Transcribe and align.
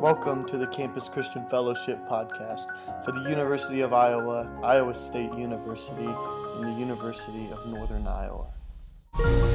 Welcome 0.00 0.44
to 0.46 0.58
the 0.58 0.66
Campus 0.66 1.08
Christian 1.08 1.46
Fellowship 1.46 1.98
podcast 2.08 2.66
for 3.04 3.12
the 3.12 3.28
University 3.28 3.80
of 3.80 3.92
Iowa, 3.92 4.50
Iowa 4.62 4.94
State 4.94 5.32
University, 5.34 6.04
and 6.04 6.64
the 6.64 6.78
University 6.78 7.50
of 7.50 7.66
Northern 7.66 8.06
Iowa. 8.06 9.53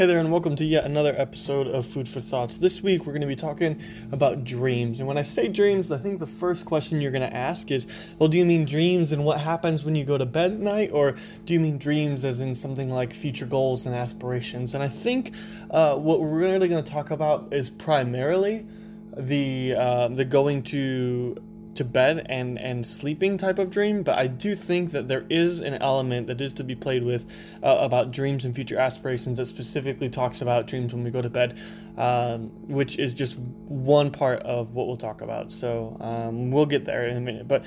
Hey 0.00 0.06
there, 0.06 0.18
and 0.18 0.32
welcome 0.32 0.56
to 0.56 0.64
yet 0.64 0.86
another 0.86 1.14
episode 1.18 1.66
of 1.66 1.84
Food 1.84 2.08
for 2.08 2.22
Thoughts. 2.22 2.56
This 2.56 2.82
week 2.82 3.04
we're 3.04 3.12
going 3.12 3.20
to 3.20 3.26
be 3.26 3.36
talking 3.36 3.82
about 4.12 4.44
dreams. 4.44 4.98
And 4.98 5.06
when 5.06 5.18
I 5.18 5.22
say 5.22 5.46
dreams, 5.46 5.92
I 5.92 5.98
think 5.98 6.20
the 6.20 6.26
first 6.26 6.64
question 6.64 7.02
you're 7.02 7.10
going 7.10 7.28
to 7.28 7.36
ask 7.36 7.70
is, 7.70 7.86
well, 8.18 8.26
do 8.26 8.38
you 8.38 8.46
mean 8.46 8.64
dreams 8.64 9.12
and 9.12 9.26
what 9.26 9.40
happens 9.40 9.84
when 9.84 9.94
you 9.94 10.06
go 10.06 10.16
to 10.16 10.24
bed 10.24 10.52
at 10.52 10.58
night? 10.58 10.90
Or 10.94 11.16
do 11.44 11.52
you 11.52 11.60
mean 11.60 11.76
dreams 11.76 12.24
as 12.24 12.40
in 12.40 12.54
something 12.54 12.88
like 12.88 13.12
future 13.12 13.44
goals 13.44 13.84
and 13.84 13.94
aspirations? 13.94 14.72
And 14.72 14.82
I 14.82 14.88
think 14.88 15.34
uh, 15.70 15.96
what 15.96 16.18
we're 16.22 16.28
really 16.30 16.68
going 16.68 16.82
to 16.82 16.90
talk 16.90 17.10
about 17.10 17.48
is 17.50 17.68
primarily 17.68 18.66
the 19.14 19.74
uh, 19.76 20.08
the 20.08 20.24
going 20.24 20.62
to 20.62 21.36
to 21.80 21.84
bed 21.84 22.26
and 22.28 22.58
and 22.58 22.86
sleeping 22.86 23.38
type 23.38 23.58
of 23.58 23.70
dream 23.70 24.02
but 24.02 24.18
i 24.18 24.26
do 24.26 24.54
think 24.54 24.90
that 24.90 25.08
there 25.08 25.24
is 25.30 25.60
an 25.60 25.72
element 25.76 26.26
that 26.26 26.38
is 26.38 26.52
to 26.52 26.62
be 26.62 26.74
played 26.74 27.02
with 27.02 27.24
uh, 27.62 27.78
about 27.80 28.10
dreams 28.10 28.44
and 28.44 28.54
future 28.54 28.78
aspirations 28.78 29.38
that 29.38 29.46
specifically 29.46 30.10
talks 30.10 30.42
about 30.42 30.66
dreams 30.66 30.92
when 30.92 31.02
we 31.02 31.10
go 31.10 31.22
to 31.22 31.30
bed 31.30 31.58
um, 31.96 32.50
which 32.68 32.98
is 32.98 33.14
just 33.14 33.38
one 33.38 34.10
part 34.10 34.40
of 34.40 34.72
what 34.72 34.86
we'll 34.86 34.96
talk 34.96 35.20
about. 35.20 35.50
So 35.50 35.96
um, 36.00 36.50
we'll 36.50 36.66
get 36.66 36.84
there 36.84 37.08
in 37.08 37.16
a 37.16 37.20
minute 37.20 37.48
but 37.48 37.64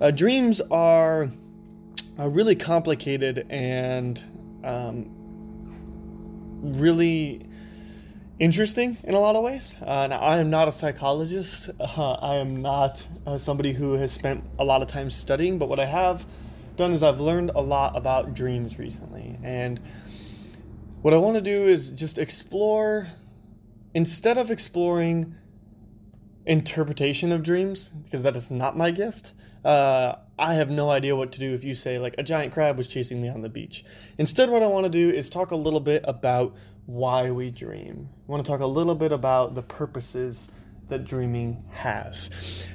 uh, 0.00 0.10
dreams 0.10 0.60
are, 0.72 1.30
are 2.18 2.28
really 2.28 2.56
complicated 2.56 3.46
and 3.48 4.22
um, 4.64 5.06
really 6.62 7.46
interesting 8.42 8.98
in 9.04 9.14
a 9.14 9.20
lot 9.20 9.36
of 9.36 9.44
ways. 9.44 9.76
Uh, 9.80 10.08
now, 10.08 10.18
I 10.18 10.38
am 10.38 10.50
not 10.50 10.66
a 10.66 10.72
psychologist. 10.72 11.70
Uh, 11.92 12.12
I 12.12 12.36
am 12.36 12.62
not 12.62 13.06
uh, 13.26 13.36
somebody 13.36 13.72
who 13.72 13.94
has 13.94 14.10
spent 14.10 14.42
a 14.58 14.64
lot 14.64 14.80
of 14.82 14.88
time 14.88 15.10
studying, 15.10 15.58
but 15.58 15.68
what 15.68 15.78
I 15.78 15.84
have 15.84 16.24
done 16.76 16.92
is 16.92 17.02
I've 17.02 17.20
learned 17.20 17.50
a 17.54 17.60
lot 17.60 17.96
about 17.96 18.32
dreams 18.34 18.78
recently. 18.78 19.38
And 19.42 19.78
what 21.02 21.12
I 21.12 21.18
want 21.18 21.34
to 21.34 21.42
do 21.42 21.68
is 21.68 21.90
just 21.90 22.16
explore, 22.16 23.08
instead 23.94 24.38
of 24.38 24.50
exploring 24.50 25.34
interpretation 26.46 27.30
of 27.30 27.42
dreams, 27.42 27.90
because 28.04 28.22
that 28.22 28.36
is 28.36 28.50
not 28.50 28.76
my 28.76 28.90
gift. 28.90 29.34
Uh, 29.64 30.14
I 30.38 30.54
have 30.54 30.70
no 30.70 30.88
idea 30.88 31.14
what 31.14 31.30
to 31.32 31.40
do 31.40 31.52
if 31.52 31.62
you 31.62 31.74
say, 31.74 31.98
like, 31.98 32.14
a 32.16 32.22
giant 32.22 32.54
crab 32.54 32.76
was 32.78 32.88
chasing 32.88 33.20
me 33.20 33.28
on 33.28 33.42
the 33.42 33.50
beach. 33.50 33.84
Instead, 34.16 34.48
what 34.48 34.62
I 34.62 34.66
want 34.66 34.84
to 34.84 34.90
do 34.90 35.10
is 35.10 35.28
talk 35.28 35.50
a 35.50 35.56
little 35.56 35.80
bit 35.80 36.04
about 36.08 36.54
why 36.86 37.30
we 37.30 37.50
dream. 37.50 38.08
I 38.28 38.32
want 38.32 38.44
to 38.44 38.50
talk 38.50 38.60
a 38.60 38.66
little 38.66 38.94
bit 38.94 39.12
about 39.12 39.54
the 39.54 39.62
purposes 39.62 40.48
that 40.88 41.04
dreaming 41.04 41.64
has. 41.70 42.30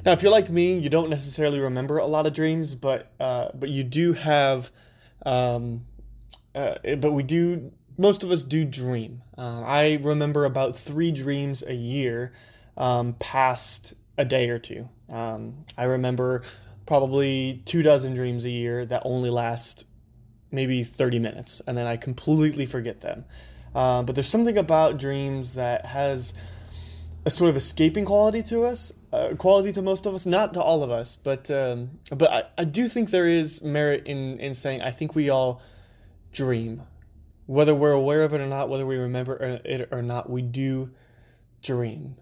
Now, 0.05 0.11
if 0.11 0.22
you're 0.22 0.31
like 0.31 0.50
me, 0.50 0.77
you 0.77 0.89
don't 0.89 1.09
necessarily 1.09 1.59
remember 1.59 1.97
a 1.97 2.08
lot 2.08 2.25
of 2.25 2.33
dreams, 2.33 2.75
but 2.75 3.11
uh, 3.19 3.50
but 3.53 3.69
you 3.69 3.83
do 3.83 4.13
have, 4.13 4.72
um, 5.25 5.85
uh, 6.55 6.75
but 6.97 7.11
we 7.11 7.23
do. 7.23 7.72
Most 7.97 8.23
of 8.23 8.31
us 8.31 8.44
do 8.44 8.63
dream. 8.63 9.23
Uh, 9.38 9.61
I 9.61 10.00
remember 10.02 10.45
about 10.45 10.78
three 10.78 11.11
dreams 11.11 11.63
a 11.63 11.73
year, 11.73 12.31
um, 12.75 13.16
past 13.19 13.95
a 14.17 14.25
day 14.25 14.50
or 14.50 14.59
two. 14.59 14.88
Um, 15.09 15.66
I 15.78 15.83
remember 15.85 16.44
probably 16.85 17.61
two 17.66 17.81
dozen 17.81 18.13
dreams 18.13 18.45
a 18.45 18.50
year 18.50 18.85
that 18.85 19.02
only 19.05 19.30
last 19.30 19.85
maybe 20.52 20.83
30 20.83 21.19
minutes, 21.19 21.61
and 21.67 21.78
then 21.78 21.85
I 21.88 21.97
completely 21.97 22.66
forget 22.66 23.01
them. 23.01 23.25
Uh, 23.77 24.01
but 24.01 24.15
there's 24.15 24.27
something 24.27 24.57
about 24.57 24.97
dreams 24.97 25.53
that 25.53 25.85
has 25.85 26.33
a 27.27 27.29
sort 27.29 27.51
of 27.51 27.55
escaping 27.55 28.05
quality 28.05 28.41
to 28.41 28.63
us, 28.63 28.91
uh, 29.13 29.35
quality 29.38 29.71
to 29.71 29.83
most 29.83 30.07
of 30.07 30.15
us, 30.15 30.25
not 30.25 30.51
to 30.55 30.59
all 30.59 30.81
of 30.81 30.89
us, 30.89 31.15
but 31.15 31.51
um, 31.51 31.99
but 32.09 32.31
I, 32.31 32.43
I 32.57 32.63
do 32.63 32.88
think 32.88 33.11
there 33.11 33.27
is 33.27 33.61
merit 33.61 34.07
in 34.07 34.39
in 34.39 34.55
saying 34.55 34.81
I 34.81 34.89
think 34.89 35.13
we 35.13 35.29
all 35.29 35.61
dream, 36.31 36.81
whether 37.45 37.75
we're 37.75 37.91
aware 37.91 38.23
of 38.23 38.33
it 38.33 38.41
or 38.41 38.47
not, 38.47 38.67
whether 38.67 38.83
we 38.83 38.97
remember 38.97 39.61
it 39.63 39.89
or 39.91 40.01
not, 40.01 40.27
we 40.27 40.41
do 40.41 40.89
dream. 41.61 42.15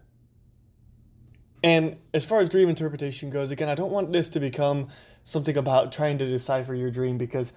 And 1.63 1.95
as 2.13 2.25
far 2.25 2.41
as 2.41 2.49
dream 2.49 2.67
interpretation 2.67 3.29
goes, 3.29 3.49
again, 3.49 3.69
I 3.69 3.75
don't 3.75 3.91
want 3.91 4.11
this 4.11 4.27
to 4.29 4.41
become 4.41 4.89
something 5.23 5.55
about 5.55 5.93
trying 5.93 6.17
to 6.17 6.25
decipher 6.25 6.75
your 6.75 6.91
dream 6.91 7.17
because 7.17 7.53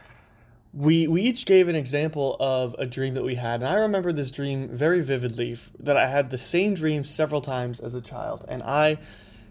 we 0.73 1.07
we 1.07 1.23
each 1.23 1.47
gave 1.47 1.69
an 1.69 1.75
example 1.75 2.37
of 2.41 2.75
a 2.79 2.85
dream 2.87 3.15
that 3.15 3.25
we 3.25 3.37
had 3.37 3.63
and 3.63 3.69
i 3.69 3.75
remember 3.75 4.13
this 4.13 4.31
dream 4.31 4.69
very 4.69 5.01
vividly 5.01 5.57
that 5.79 5.97
i 5.97 6.07
had 6.07 6.31
the 6.31 6.37
same 6.37 6.75
dream 6.75 7.03
several 7.03 7.41
times 7.41 7.81
as 7.81 7.95
a 7.95 8.03
child 8.03 8.45
and 8.49 8.63
i 8.63 8.99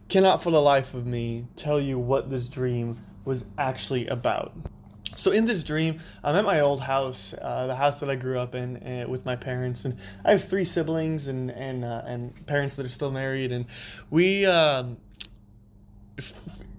cannot 0.09 0.41
for 0.41 0.51
the 0.51 0.61
life 0.61 0.94
of 0.94 1.06
me 1.06 1.45
tell 1.56 1.79
you 1.79 2.00
what 2.00 2.29
this 2.29 2.47
dream 2.47 2.97
was 3.25 3.45
actually 3.57 4.07
about. 4.07 4.53
So 5.16 5.31
in 5.31 5.45
this 5.45 5.63
dream 5.63 6.00
i'm 6.23 6.35
at 6.35 6.45
my 6.45 6.59
old 6.59 6.81
house 6.81 7.33
uh, 7.41 7.66
the 7.66 7.75
house 7.75 8.00
that 8.01 8.09
i 8.09 8.16
grew 8.16 8.39
up 8.39 8.53
in 8.53 8.77
uh, 8.77 9.09
with 9.09 9.25
my 9.25 9.35
parents 9.35 9.83
and 9.83 9.97
i 10.23 10.29
have 10.29 10.44
three 10.44 10.63
siblings 10.63 11.27
and 11.27 11.50
and 11.50 11.83
uh, 11.83 12.03
and 12.06 12.45
parents 12.45 12.75
that 12.75 12.85
are 12.85 12.89
still 12.89 13.09
married 13.09 13.51
and 13.51 13.66
we 14.11 14.45
um, 14.45 14.97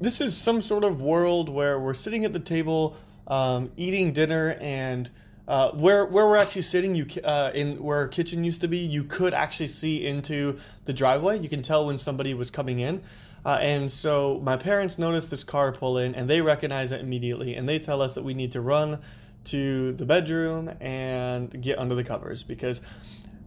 this 0.01 0.21
is 0.21 0.37
some 0.37 0.63
sort 0.63 0.85
of 0.85 1.03
world 1.03 1.49
where 1.49 1.81
we're 1.81 1.95
sitting 1.95 2.25
at 2.25 2.33
the 2.33 2.39
table 2.39 2.97
um, 3.29 3.71
eating 3.77 4.13
dinner 4.13 4.57
and 4.61 5.11
uh, 5.47 5.71
where 5.73 6.05
where 6.05 6.27
we're 6.27 6.37
actually 6.37 6.63
sitting, 6.63 6.95
you 6.95 7.07
uh, 7.25 7.51
in 7.55 7.83
where 7.83 7.99
our 7.99 8.09
kitchen 8.09 8.45
used 8.45 8.61
to 8.61 8.69
be, 8.69 8.79
you 8.79 9.05
could 9.05 9.33
actually 9.33 9.69
see 9.69 10.05
into 10.05 10.59
the 10.85 10.93
driveway. 10.93 11.39
You 11.39 11.49
can 11.49 11.63
tell 11.63 11.87
when 11.87 11.97
somebody 11.97 12.35
was 12.35 12.51
coming 12.51 12.81
in. 12.81 13.03
Uh, 13.47 13.57
and 13.63 13.91
so 13.91 14.41
my 14.43 14.57
parents 14.57 14.99
noticed 14.99 15.31
this 15.31 15.45
car 15.45 15.73
pull 15.73 15.97
in, 15.97 16.15
and 16.15 16.29
they 16.29 16.43
recognize 16.43 16.93
it 16.93 17.01
immediately, 17.01 17.55
and 17.55 17.67
they 17.67 17.79
tell 17.79 18.03
us 18.03 18.15
that 18.15 18.25
we 18.25 18.35
need 18.35 18.53
to 18.53 18.61
run 18.61 18.99
to 19.45 19.93
the 19.93 20.05
bedroom 20.05 20.71
and 20.81 21.63
get 21.63 21.79
under 21.79 21.95
the 21.95 22.05
covers 22.05 22.43
because 22.43 22.81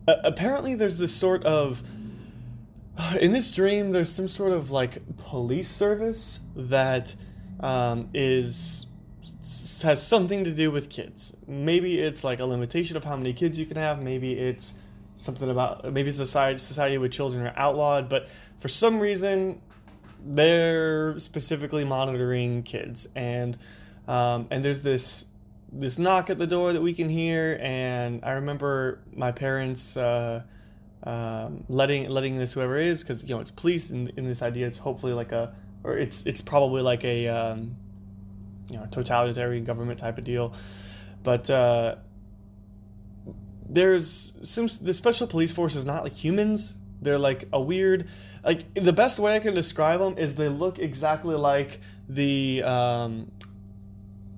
uh, 0.08 0.16
apparently 0.24 0.74
there's 0.74 0.98
this 0.98 1.16
sort 1.16 1.44
of 1.44 1.84
in 3.22 3.32
this 3.32 3.52
dream 3.52 3.92
there's 3.92 4.12
some 4.12 4.28
sort 4.28 4.52
of 4.52 4.72
like 4.72 5.18
police 5.18 5.70
service 5.70 6.40
that 6.56 7.16
um, 7.60 8.10
is 8.14 8.88
has 9.84 10.06
something 10.06 10.44
to 10.44 10.52
do 10.52 10.72
with 10.72 10.90
kids. 10.90 11.34
Maybe 11.48 12.00
it's 12.00 12.24
like 12.24 12.40
a 12.40 12.46
limitation 12.46 12.98
of 12.98 13.04
how 13.04 13.16
many 13.16 13.34
kids 13.34 13.60
you 13.60 13.66
can 13.66 13.78
have. 13.78 14.02
Maybe 14.02 14.34
it's 14.34 14.74
something 15.16 15.50
about 15.50 15.92
maybe 15.94 16.10
it's 16.10 16.20
a 16.20 16.26
society 16.26 16.60
society 16.60 16.98
with 16.98 17.12
children 17.12 17.46
are 17.46 17.54
outlawed. 17.56 18.10
But 18.10 18.28
for 18.60 18.68
some 18.68 19.00
reason, 19.00 19.62
they're 20.24 21.18
specifically 21.20 21.86
monitoring 21.86 22.64
kids, 22.64 23.08
and 23.16 23.58
um, 24.08 24.48
and 24.50 24.66
there's 24.66 24.82
this 24.82 25.26
this 25.72 25.98
knock 25.98 26.30
at 26.30 26.38
the 26.38 26.48
door 26.48 26.74
that 26.74 26.82
we 26.82 26.94
can 26.94 27.10
hear. 27.10 27.60
And 27.62 28.24
I 28.24 28.32
remember 28.32 29.00
my 29.14 29.32
parents. 29.32 29.96
Uh, 29.98 30.44
um, 31.04 31.64
letting 31.68 32.08
letting 32.10 32.38
this 32.38 32.54
whoever 32.54 32.78
is 32.78 33.02
because 33.02 33.24
you 33.24 33.34
know 33.34 33.42
it's 33.42 33.50
police 33.50 33.90
in, 33.90 34.12
in 34.18 34.26
this 34.28 34.44
idea 34.44 34.68
it's 34.68 34.78
hopefully 34.78 35.14
like 35.14 35.32
a 35.32 35.52
or 35.84 35.98
it's 35.98 36.28
it's 36.28 36.42
probably 36.42 36.84
like 36.84 37.04
a 37.04 37.28
um, 37.28 37.76
you 38.72 38.80
know 38.80 38.88
totalitarian 38.92 39.64
government 39.64 40.00
type 40.00 40.18
of 40.18 40.24
deal. 40.24 40.54
But 41.24 41.50
uh, 41.50 41.96
there's 43.68 44.34
the 44.82 44.94
special 44.94 45.28
police 45.28 45.52
force 45.52 45.76
is 45.76 45.86
not 45.86 46.04
like 46.04 46.14
humans. 46.14 46.78
They're 47.02 47.20
like 47.20 47.48
a 47.52 47.62
weird 47.62 48.08
like 48.44 48.74
the 48.74 48.94
best 48.94 49.20
way 49.20 49.36
I 49.36 49.40
can 49.40 49.54
describe 49.54 50.00
them 50.00 50.18
is 50.18 50.36
they 50.36 50.50
look 50.50 50.80
exactly 50.80 51.36
like 51.36 51.80
the 52.10 52.64
um, 52.64 53.32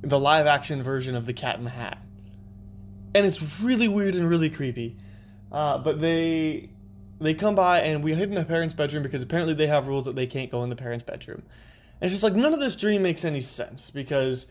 the 0.01 0.19
live 0.19 0.45
action 0.45 0.83
version 0.83 1.15
of 1.15 1.25
the 1.25 1.33
Cat 1.33 1.57
in 1.57 1.63
the 1.63 1.69
Hat, 1.69 1.99
and 3.15 3.25
it's 3.25 3.41
really 3.61 3.87
weird 3.87 4.15
and 4.15 4.27
really 4.27 4.49
creepy. 4.49 4.97
Uh, 5.51 5.77
but 5.77 6.01
they 6.01 6.69
they 7.21 7.33
come 7.33 7.55
by 7.55 7.79
and 7.79 8.03
we 8.03 8.13
hid 8.13 8.29
in 8.29 8.35
the 8.35 8.43
parents' 8.43 8.73
bedroom 8.73 9.03
because 9.03 9.21
apparently 9.21 9.53
they 9.53 9.67
have 9.67 9.87
rules 9.87 10.05
that 10.05 10.15
they 10.15 10.27
can't 10.27 10.51
go 10.51 10.63
in 10.63 10.69
the 10.69 10.75
parents' 10.75 11.03
bedroom. 11.03 11.43
And 12.03 12.11
it's 12.11 12.15
just 12.15 12.23
like 12.25 12.35
none 12.35 12.53
of 12.53 12.59
this 12.59 12.75
dream 12.75 13.01
makes 13.01 13.23
any 13.23 13.39
sense 13.39 13.89
because 13.89 14.47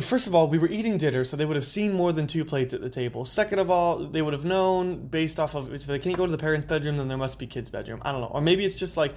first 0.00 0.28
of 0.28 0.36
all, 0.36 0.46
we 0.46 0.56
were 0.56 0.68
eating 0.68 0.98
dinner, 0.98 1.24
so 1.24 1.36
they 1.36 1.44
would 1.44 1.56
have 1.56 1.66
seen 1.66 1.92
more 1.92 2.12
than 2.12 2.28
two 2.28 2.44
plates 2.44 2.72
at 2.72 2.80
the 2.80 2.88
table. 2.88 3.24
Second 3.24 3.58
of 3.58 3.72
all, 3.72 3.98
they 4.06 4.22
would 4.22 4.34
have 4.34 4.44
known 4.44 5.08
based 5.08 5.40
off 5.40 5.56
of 5.56 5.74
if 5.74 5.84
they 5.86 5.98
can't 5.98 6.16
go 6.16 6.26
to 6.26 6.30
the 6.30 6.38
parents' 6.38 6.68
bedroom, 6.68 6.96
then 6.96 7.08
there 7.08 7.18
must 7.18 7.40
be 7.40 7.46
kids' 7.48 7.70
bedroom. 7.70 8.00
I 8.04 8.12
don't 8.12 8.20
know, 8.20 8.28
or 8.28 8.40
maybe 8.40 8.64
it's 8.64 8.76
just 8.76 8.96
like, 8.96 9.16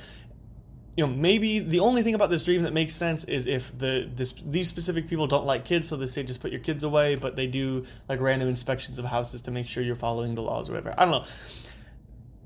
you 0.97 1.05
know, 1.05 1.13
maybe 1.13 1.59
the 1.59 1.79
only 1.79 2.01
thing 2.01 2.15
about 2.15 2.31
this 2.31 2.41
dream 2.41 2.63
that 2.63 2.73
makes 2.73 2.95
sense 2.95 3.23
is 3.25 3.45
if 3.45 3.77
the 3.77 4.09
this 4.15 4.31
these 4.43 4.67
specific 4.67 5.07
people 5.07 5.27
don't 5.27 5.45
like 5.45 5.63
kids, 5.63 5.87
so 5.87 5.95
they 5.95 6.07
say 6.07 6.23
just 6.23 6.41
put 6.41 6.49
your 6.49 6.61
kids 6.61 6.83
away, 6.83 7.13
but 7.13 7.35
they 7.35 7.45
do 7.45 7.85
like 8.09 8.19
random 8.19 8.49
inspections 8.49 8.97
of 8.97 9.05
houses 9.05 9.43
to 9.43 9.51
make 9.51 9.67
sure 9.67 9.83
you're 9.83 9.93
following 9.93 10.33
the 10.33 10.41
laws 10.41 10.69
or 10.69 10.73
whatever. 10.73 10.95
I 10.97 11.05
don't 11.05 11.11
know. 11.11 11.25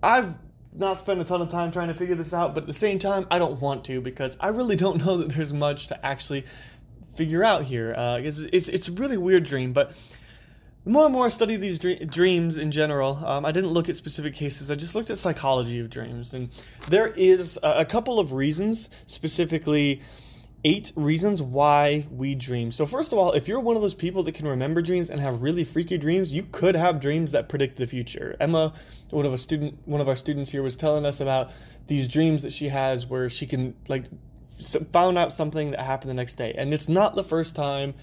I've 0.03 0.33
not 0.77 1.00
spend 1.00 1.22
a 1.22 1.24
ton 1.24 1.42
of 1.42 1.50
time 1.50 1.72
trying 1.72 1.88
to 1.88 1.94
figure 1.94 2.16
this 2.16 2.33
out, 2.33 2.54
but 2.54 2.63
at 2.63 2.68
the 2.68 2.74
same 2.74 3.00
time, 3.00 3.25
I 3.31 3.39
don't 3.39 3.60
want 3.62 3.83
to 3.86 4.01
because 4.01 4.38
I 4.39 4.50
really 4.50 4.75
don't 4.75 4.98
know 5.06 5.18
that 5.18 5.30
there's 5.30 5.54
much 5.54 5.88
to 5.88 6.06
actually 6.06 6.45
figure 7.16 7.44
out 7.44 7.63
here. 7.63 7.94
Uh, 7.95 8.19
it's, 8.22 8.39
it's, 8.39 8.68
it's 8.68 8.88
a 8.88 8.92
really 8.92 9.18
weird 9.18 9.44
dream, 9.44 9.74
but 9.74 9.94
the 10.83 10.92
more 10.92 11.06
and 11.06 11.13
more 11.13 11.25
I 11.25 11.30
study 11.30 11.56
these 11.56 11.80
dreams 11.80 12.57
in 12.57 12.72
general, 12.72 13.19
um, 13.25 13.44
I 13.44 13.51
didn't 13.51 13.72
look 13.72 13.89
at 13.89 13.95
specific 13.95 14.36
cases. 14.36 14.69
I 14.69 14.75
just 14.75 14.94
looked 14.94 15.10
at 15.10 15.18
psychology 15.18 15.80
of 15.80 15.89
dreams, 15.89 16.33
and 16.33 16.50
there 16.89 17.07
is 17.16 17.57
a, 17.63 17.80
a 17.80 17.86
couple 17.86 18.19
of 18.19 18.33
reasons, 18.33 18.89
specifically 19.07 20.01
eight 20.65 20.91
reasons 20.95 21.44
why 21.44 22.07
we 22.09 22.33
dream. 22.33 22.71
So, 22.71 22.88
first 22.88 23.13
of 23.13 23.19
all, 23.19 23.31
if 23.33 23.47
you're 23.47 23.59
one 23.59 23.75
of 23.75 23.83
those 23.83 23.94
people 23.94 24.23
that 24.23 24.33
can 24.33 24.47
remember 24.47 24.81
dreams 24.81 25.12
and 25.12 25.21
have 25.21 25.41
really 25.44 25.63
freaky 25.63 25.97
dreams, 25.97 26.33
you 26.33 26.44
could 26.51 26.75
have 26.75 27.00
dreams 27.00 27.31
that 27.31 27.47
predict 27.47 27.77
the 27.77 27.85
future. 27.85 28.35
Emma, 28.39 28.73
one 29.12 29.27
of 29.27 29.31
a 29.31 29.38
student, 29.38 29.77
one 29.85 30.01
of 30.01 30.09
our 30.09 30.15
students 30.15 30.50
here, 30.50 30.63
was 30.63 30.75
telling 30.75 31.06
us 31.06 31.21
about 31.21 31.51
these 31.88 32.07
dreams 32.07 32.41
that 32.41 32.51
she 32.51 32.69
has 32.69 33.06
where 33.06 33.29
she 33.29 33.45
can 33.45 33.75
like 33.88 34.06
found 34.91 35.19
out 35.19 35.31
something 35.31 35.71
that 35.71 35.81
happened 35.81 36.09
the 36.09 36.15
next 36.15 36.33
day, 36.33 36.53
and 36.57 36.73
it's 36.73 36.89
not 36.89 37.15
the 37.15 37.23
first 37.23 37.56
time 37.56 37.94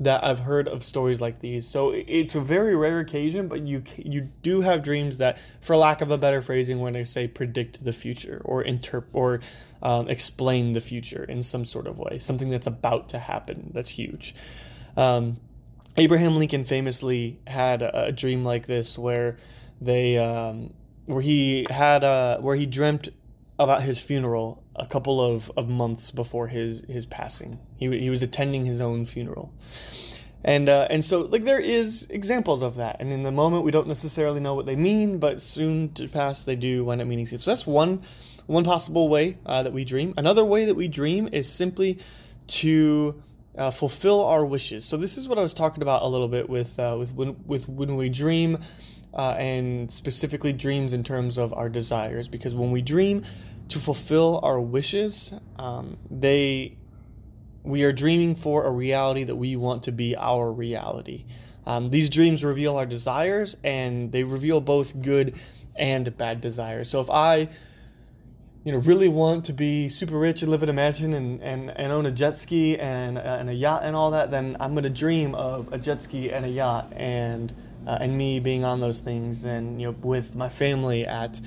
that 0.00 0.24
I've 0.24 0.40
heard 0.40 0.68
of 0.68 0.82
stories 0.82 1.20
like 1.20 1.40
these. 1.40 1.66
So 1.66 1.90
it's 1.90 2.34
a 2.34 2.40
very 2.40 2.74
rare 2.74 3.00
occasion, 3.00 3.48
but 3.48 3.60
you 3.62 3.84
you 3.96 4.28
do 4.42 4.62
have 4.62 4.82
dreams 4.82 5.18
that, 5.18 5.38
for 5.60 5.76
lack 5.76 6.00
of 6.00 6.10
a 6.10 6.18
better 6.18 6.42
phrasing, 6.42 6.80
when 6.80 6.96
I 6.96 7.04
say 7.04 7.28
predict 7.28 7.84
the 7.84 7.92
future 7.92 8.42
or 8.44 8.64
interp 8.64 9.04
or 9.12 9.40
um, 9.82 10.08
explain 10.08 10.72
the 10.72 10.80
future 10.80 11.24
in 11.24 11.42
some 11.42 11.64
sort 11.64 11.86
of 11.86 11.98
way, 11.98 12.18
something 12.18 12.50
that's 12.50 12.66
about 12.66 13.08
to 13.10 13.18
happen. 13.18 13.70
That's 13.74 13.90
huge. 13.90 14.34
Um, 14.96 15.38
Abraham 15.96 16.36
Lincoln 16.36 16.64
famously 16.64 17.38
had 17.46 17.82
a, 17.82 18.06
a, 18.06 18.12
dream 18.12 18.44
like 18.44 18.66
this 18.66 18.98
where 18.98 19.36
they 19.80 20.18
um, 20.18 20.72
where 21.06 21.20
he 21.20 21.66
had 21.68 22.04
a, 22.04 22.38
where 22.40 22.56
he 22.56 22.66
dreamt 22.66 23.08
about 23.64 23.82
his 23.82 24.00
funeral 24.00 24.62
a 24.76 24.86
couple 24.86 25.20
of, 25.20 25.50
of 25.56 25.68
months 25.68 26.10
before 26.10 26.48
his 26.48 26.82
his 26.88 27.06
passing. 27.06 27.58
He 27.76 27.98
he 27.98 28.10
was 28.10 28.22
attending 28.22 28.64
his 28.64 28.80
own 28.80 29.06
funeral. 29.06 29.52
And 30.44 30.68
uh, 30.68 30.88
and 30.90 31.04
so 31.04 31.20
like 31.20 31.44
there 31.44 31.60
is 31.60 32.06
examples 32.10 32.62
of 32.62 32.74
that, 32.76 32.96
and 33.00 33.12
in 33.12 33.22
the 33.22 33.30
moment 33.30 33.64
we 33.64 33.70
don't 33.70 33.86
necessarily 33.86 34.40
know 34.40 34.54
what 34.54 34.66
they 34.66 34.76
mean, 34.76 35.18
but 35.18 35.40
soon 35.40 35.92
to 35.94 36.08
pass 36.08 36.44
they 36.44 36.56
do 36.56 36.84
wind 36.84 37.00
up 37.00 37.06
meaning. 37.06 37.26
So 37.26 37.50
that's 37.50 37.66
one 37.66 38.02
one 38.46 38.64
possible 38.64 39.08
way 39.08 39.38
uh, 39.46 39.62
that 39.62 39.72
we 39.72 39.84
dream. 39.84 40.14
Another 40.16 40.44
way 40.44 40.64
that 40.64 40.74
we 40.74 40.88
dream 40.88 41.28
is 41.32 41.48
simply 41.48 42.00
to 42.48 43.22
uh, 43.56 43.70
fulfill 43.70 44.24
our 44.24 44.44
wishes. 44.44 44.84
So 44.84 44.96
this 44.96 45.16
is 45.16 45.28
what 45.28 45.38
I 45.38 45.42
was 45.42 45.54
talking 45.54 45.82
about 45.82 46.02
a 46.02 46.08
little 46.08 46.28
bit 46.28 46.48
with 46.48 46.78
uh, 46.78 46.96
with 46.98 47.12
when 47.14 47.36
with 47.46 47.68
when 47.68 47.94
we 47.96 48.08
dream, 48.08 48.58
uh, 49.14 49.36
and 49.38 49.90
specifically 49.90 50.52
dreams 50.52 50.92
in 50.92 51.04
terms 51.04 51.38
of 51.38 51.52
our 51.52 51.68
desires. 51.68 52.28
Because 52.28 52.54
when 52.54 52.72
we 52.72 52.82
dream 52.82 53.22
to 53.68 53.78
fulfill 53.78 54.40
our 54.42 54.60
wishes, 54.60 55.32
um, 55.58 55.96
they 56.10 56.76
we 57.64 57.84
are 57.84 57.92
dreaming 57.92 58.34
for 58.34 58.64
a 58.64 58.70
reality 58.70 59.24
that 59.24 59.36
we 59.36 59.54
want 59.54 59.84
to 59.84 59.92
be 59.92 60.16
our 60.16 60.52
reality. 60.52 61.24
Um, 61.64 61.90
these 61.90 62.10
dreams 62.10 62.42
reveal 62.42 62.76
our 62.76 62.86
desires, 62.86 63.56
and 63.62 64.10
they 64.10 64.24
reveal 64.24 64.60
both 64.60 65.00
good 65.00 65.34
and 65.76 66.16
bad 66.18 66.40
desires. 66.40 66.90
So 66.90 67.00
if 67.00 67.08
I, 67.08 67.48
you 68.64 68.72
know, 68.72 68.78
really 68.78 69.08
want 69.08 69.44
to 69.44 69.52
be 69.52 69.88
super 69.88 70.18
rich 70.18 70.42
and 70.42 70.50
live 70.50 70.64
in 70.64 70.68
a 70.68 70.72
mansion 70.72 71.12
and, 71.12 71.40
and, 71.40 71.70
and 71.70 71.92
own 71.92 72.06
a 72.06 72.10
jet 72.10 72.36
ski 72.36 72.76
and, 72.76 73.16
uh, 73.16 73.20
and 73.20 73.48
a 73.48 73.54
yacht 73.54 73.82
and 73.84 73.94
all 73.94 74.10
that, 74.10 74.32
then 74.32 74.56
I'm 74.58 74.72
going 74.72 74.84
to 74.84 74.90
dream 74.90 75.34
of 75.36 75.72
a 75.72 75.78
jet 75.78 76.02
ski 76.02 76.32
and 76.32 76.44
a 76.44 76.50
yacht 76.50 76.92
and 76.96 77.54
uh, 77.86 77.98
and 78.00 78.16
me 78.16 78.38
being 78.38 78.64
on 78.64 78.80
those 78.80 79.00
things 79.00 79.44
and 79.44 79.80
you 79.80 79.88
know 79.88 79.96
with 80.02 80.36
my 80.36 80.48
family 80.48 81.04
at 81.04 81.40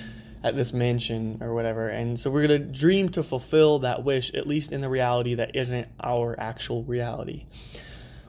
at 0.45 0.55
this 0.55 0.71
mansion 0.71 1.39
or 1.41 1.55
whatever. 1.55 1.87
And 1.87 2.19
so 2.19 2.29
we're 2.29 2.47
going 2.47 2.61
to 2.61 2.67
dream 2.67 3.09
to 3.09 3.23
fulfill 3.23 3.79
that 3.79 4.03
wish, 4.03 4.31
at 4.35 4.45
least 4.45 4.71
in 4.71 4.81
the 4.81 4.89
reality 4.89 5.33
that 5.33 5.55
isn't 5.55 5.87
our 6.03 6.39
actual 6.39 6.83
reality. 6.83 7.47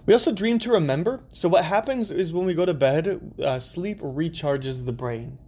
We 0.06 0.14
also 0.14 0.32
dream 0.32 0.58
to 0.60 0.72
remember. 0.72 1.20
So, 1.28 1.48
what 1.48 1.64
happens 1.66 2.10
is 2.10 2.32
when 2.32 2.46
we 2.46 2.54
go 2.54 2.64
to 2.64 2.72
bed, 2.72 3.34
uh, 3.42 3.58
sleep 3.58 4.00
recharges 4.00 4.86
the 4.86 4.92
brain. 4.92 5.38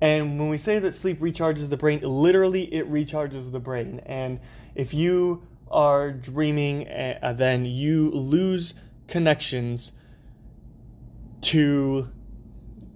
And 0.00 0.40
when 0.40 0.48
we 0.48 0.58
say 0.58 0.78
that 0.80 0.94
sleep 0.94 1.20
recharges 1.20 1.68
the 1.68 1.76
brain, 1.76 2.00
literally 2.02 2.62
it 2.74 2.90
recharges 2.90 3.52
the 3.52 3.60
brain. 3.60 4.00
And 4.06 4.40
if 4.74 4.92
you 4.92 5.46
are 5.70 6.10
dreaming, 6.10 6.88
uh, 6.88 7.34
then 7.36 7.66
you 7.66 8.10
lose 8.10 8.74
connections 9.06 9.92
to 11.42 12.08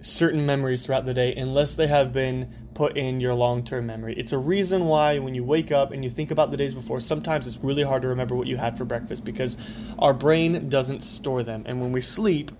certain 0.01 0.45
memories 0.45 0.85
throughout 0.85 1.05
the 1.05 1.13
day 1.13 1.33
unless 1.35 1.75
they 1.75 1.87
have 1.87 2.11
been 2.11 2.64
put 2.75 2.97
in 2.97 3.19
your 3.19 3.33
long 3.33 3.63
term 3.63 3.87
memory. 3.87 4.13
It's 4.15 4.33
a 4.33 4.37
reason 4.37 4.85
why 4.85 5.17
when 5.17 5.33
you 5.33 5.43
wake 5.43 5.71
up 5.71 5.91
and 5.91 6.03
you 6.03 6.09
think 6.11 6.29
about 6.29 6.51
the 6.51 6.57
days 6.57 6.75
before, 6.75 6.99
sometimes 6.99 7.47
it's 7.47 7.57
really 7.57 7.81
hard 7.81 8.03
to 8.03 8.09
remember 8.09 8.35
what 8.35 8.45
you 8.45 8.57
had 8.57 8.77
for 8.77 8.85
breakfast 8.85 9.23
because 9.23 9.57
our 9.97 10.13
brain 10.13 10.69
doesn't 10.69 11.01
store 11.01 11.41
them. 11.41 11.63
And 11.65 11.81
when 11.81 11.91
we 11.91 12.01
sleep, 12.01 12.51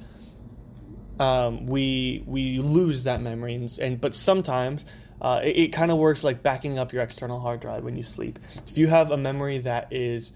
um, 1.20 1.68
we 1.68 2.24
we 2.26 2.60
lose 2.60 3.04
that 3.04 3.22
memory. 3.22 3.54
And, 3.56 3.78
and 3.80 4.02
but 4.02 4.16
sometimes 4.16 4.86
uh, 5.22 5.42
it, 5.44 5.58
it 5.58 5.68
kind 5.74 5.92
of 5.92 5.98
works 5.98 6.24
like 6.24 6.42
backing 6.42 6.80
up 6.80 6.92
your 6.92 7.04
external 7.04 7.40
hard 7.40 7.60
drive 7.60 7.84
when 7.84 7.96
you 7.96 8.04
sleep. 8.04 8.40
If 8.68 8.78
you 8.78 8.88
have 8.88 9.12
a 9.12 9.18
memory 9.18 9.60
that 9.60 9.92
is 9.92 10.32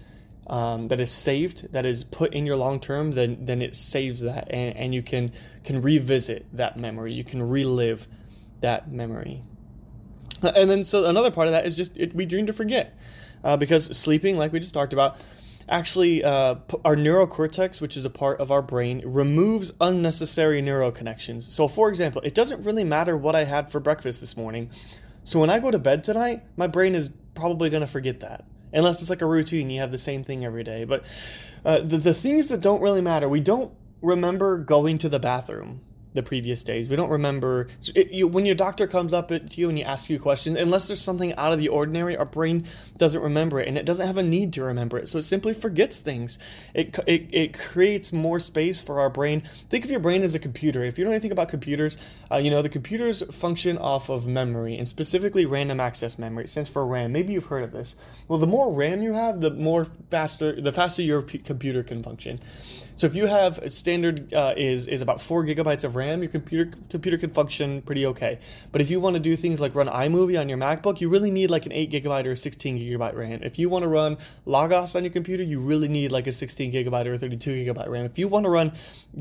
um, 0.46 0.88
that 0.88 1.00
is 1.00 1.10
saved, 1.10 1.72
that 1.72 1.86
is 1.86 2.04
put 2.04 2.34
in 2.34 2.44
your 2.44 2.56
long 2.56 2.80
term, 2.80 3.12
then 3.12 3.46
then 3.46 3.62
it 3.62 3.76
saves 3.76 4.20
that, 4.20 4.48
and, 4.50 4.76
and 4.76 4.94
you 4.94 5.02
can 5.02 5.32
can 5.64 5.80
revisit 5.80 6.46
that 6.52 6.76
memory. 6.76 7.14
You 7.14 7.24
can 7.24 7.42
relive 7.42 8.06
that 8.60 8.92
memory. 8.92 9.42
And 10.56 10.70
then 10.70 10.84
so 10.84 11.04
another 11.04 11.30
part 11.30 11.48
of 11.48 11.52
that 11.52 11.66
is 11.66 11.76
just 11.76 11.96
it, 11.96 12.14
we 12.14 12.26
dream 12.26 12.46
to 12.46 12.52
forget, 12.52 12.96
uh, 13.44 13.56
because 13.56 13.96
sleeping, 13.96 14.36
like 14.36 14.52
we 14.52 14.60
just 14.60 14.74
talked 14.74 14.92
about, 14.92 15.16
actually 15.68 16.24
uh, 16.24 16.56
our 16.84 16.96
neurocortex, 16.96 17.80
which 17.80 17.96
is 17.96 18.04
a 18.04 18.10
part 18.10 18.40
of 18.40 18.50
our 18.50 18.62
brain, 18.62 19.02
removes 19.04 19.70
unnecessary 19.80 20.62
neural 20.62 20.92
connections. 20.92 21.52
So, 21.52 21.68
for 21.68 21.88
example, 21.88 22.22
it 22.22 22.34
doesn't 22.34 22.64
really 22.64 22.84
matter 22.84 23.16
what 23.16 23.34
I 23.34 23.44
had 23.44 23.70
for 23.70 23.80
breakfast 23.80 24.20
this 24.20 24.36
morning. 24.36 24.70
So 25.24 25.40
when 25.40 25.50
I 25.50 25.58
go 25.58 25.70
to 25.70 25.78
bed 25.78 26.02
tonight, 26.02 26.42
my 26.56 26.66
brain 26.66 26.94
is 26.94 27.10
probably 27.34 27.70
going 27.70 27.82
to 27.82 27.86
forget 27.86 28.20
that 28.20 28.44
unless 28.72 29.00
it's 29.00 29.10
like 29.10 29.22
a 29.22 29.26
routine 29.26 29.70
you 29.70 29.80
have 29.80 29.90
the 29.90 29.98
same 29.98 30.22
thing 30.24 30.44
every 30.44 30.62
day 30.64 30.84
but 30.84 31.04
uh, 31.64 31.78
the, 31.78 31.98
the 31.98 32.14
things 32.14 32.48
that 32.48 32.60
don't 32.60 32.80
really 32.80 33.00
matter 33.00 33.28
we 33.28 33.40
don't 33.40 33.72
remember 34.00 34.58
going 34.58 34.98
to 34.98 35.08
the 35.08 35.18
bathroom 35.18 35.80
the 36.12 36.22
previous 36.22 36.62
days. 36.62 36.88
We 36.88 36.96
don't 36.96 37.10
remember 37.10 37.68
it, 37.94 38.10
you, 38.10 38.26
when 38.26 38.46
your 38.46 38.54
doctor 38.54 38.86
comes 38.86 39.12
up 39.12 39.28
to 39.28 39.60
you 39.60 39.68
and 39.68 39.78
you 39.78 39.84
ask 39.84 40.10
you 40.10 40.18
questions. 40.18 40.58
Unless 40.58 40.88
there's 40.88 41.00
something 41.00 41.34
out 41.34 41.52
of 41.52 41.58
the 41.58 41.68
ordinary, 41.68 42.16
our 42.16 42.24
brain 42.24 42.66
doesn't 42.96 43.22
remember 43.22 43.60
it, 43.60 43.68
and 43.68 43.78
it 43.78 43.84
doesn't 43.84 44.06
have 44.06 44.16
a 44.16 44.22
need 44.22 44.52
to 44.54 44.62
remember 44.62 44.98
it. 44.98 45.08
So 45.08 45.18
it 45.18 45.22
simply 45.22 45.54
forgets 45.54 46.00
things. 46.00 46.38
It 46.74 46.98
it, 47.06 47.28
it 47.30 47.58
creates 47.58 48.12
more 48.12 48.40
space 48.40 48.82
for 48.82 49.00
our 49.00 49.10
brain. 49.10 49.42
Think 49.68 49.84
of 49.84 49.90
your 49.90 50.00
brain 50.00 50.22
as 50.22 50.34
a 50.34 50.38
computer. 50.38 50.84
If 50.84 50.98
you 50.98 51.04
know 51.04 51.10
anything 51.10 51.32
about 51.32 51.48
computers, 51.48 51.96
uh, 52.30 52.38
you 52.38 52.50
know 52.50 52.62
the 52.62 52.68
computers 52.68 53.22
function 53.30 53.78
off 53.78 54.08
of 54.08 54.26
memory, 54.26 54.76
and 54.76 54.88
specifically 54.88 55.46
random 55.46 55.80
access 55.80 56.18
memory. 56.18 56.44
It 56.44 56.50
stands 56.50 56.68
for 56.68 56.86
RAM. 56.86 57.12
Maybe 57.12 57.32
you've 57.32 57.46
heard 57.46 57.64
of 57.64 57.72
this. 57.72 57.94
Well, 58.28 58.38
the 58.38 58.46
more 58.46 58.72
RAM 58.72 59.02
you 59.02 59.12
have, 59.12 59.40
the 59.40 59.50
more 59.50 59.86
faster 60.10 60.60
the 60.60 60.72
faster 60.72 61.02
your 61.02 61.22
p- 61.22 61.38
computer 61.38 61.82
can 61.82 62.02
function. 62.02 62.40
So 63.00 63.06
if 63.06 63.16
you 63.16 63.28
have 63.28 63.56
a 63.60 63.70
standard 63.70 64.34
uh, 64.34 64.52
is 64.58 64.86
is 64.86 65.00
about 65.00 65.22
four 65.22 65.42
gigabytes 65.46 65.84
of 65.84 65.96
RAM, 65.96 66.22
your 66.22 66.30
computer 66.30 66.76
computer 66.90 67.16
can 67.16 67.30
function 67.30 67.80
pretty 67.80 68.04
okay. 68.04 68.38
But 68.72 68.82
if 68.82 68.90
you 68.90 69.00
want 69.00 69.14
to 69.14 69.20
do 69.20 69.36
things 69.36 69.58
like 69.58 69.74
run 69.74 69.86
iMovie 69.86 70.38
on 70.38 70.50
your 70.50 70.58
MacBook, 70.58 71.00
you 71.00 71.08
really 71.08 71.30
need 71.30 71.50
like 71.50 71.64
an 71.64 71.72
eight 71.72 71.90
gigabyte 71.90 72.26
or 72.26 72.32
a 72.32 72.36
sixteen 72.36 72.78
gigabyte 72.78 73.14
RAM. 73.14 73.40
If 73.42 73.58
you 73.58 73.70
want 73.70 73.84
to 73.84 73.88
run 73.88 74.18
Logos 74.44 74.94
on 74.96 75.02
your 75.02 75.14
computer, 75.14 75.42
you 75.42 75.60
really 75.60 75.88
need 75.88 76.12
like 76.12 76.26
a 76.26 76.32
sixteen 76.32 76.70
gigabyte 76.70 77.06
or 77.06 77.16
thirty-two 77.16 77.64
gigabyte 77.64 77.88
RAM. 77.88 78.04
If 78.04 78.18
you 78.18 78.28
want 78.28 78.44
to 78.44 78.50
run 78.50 78.72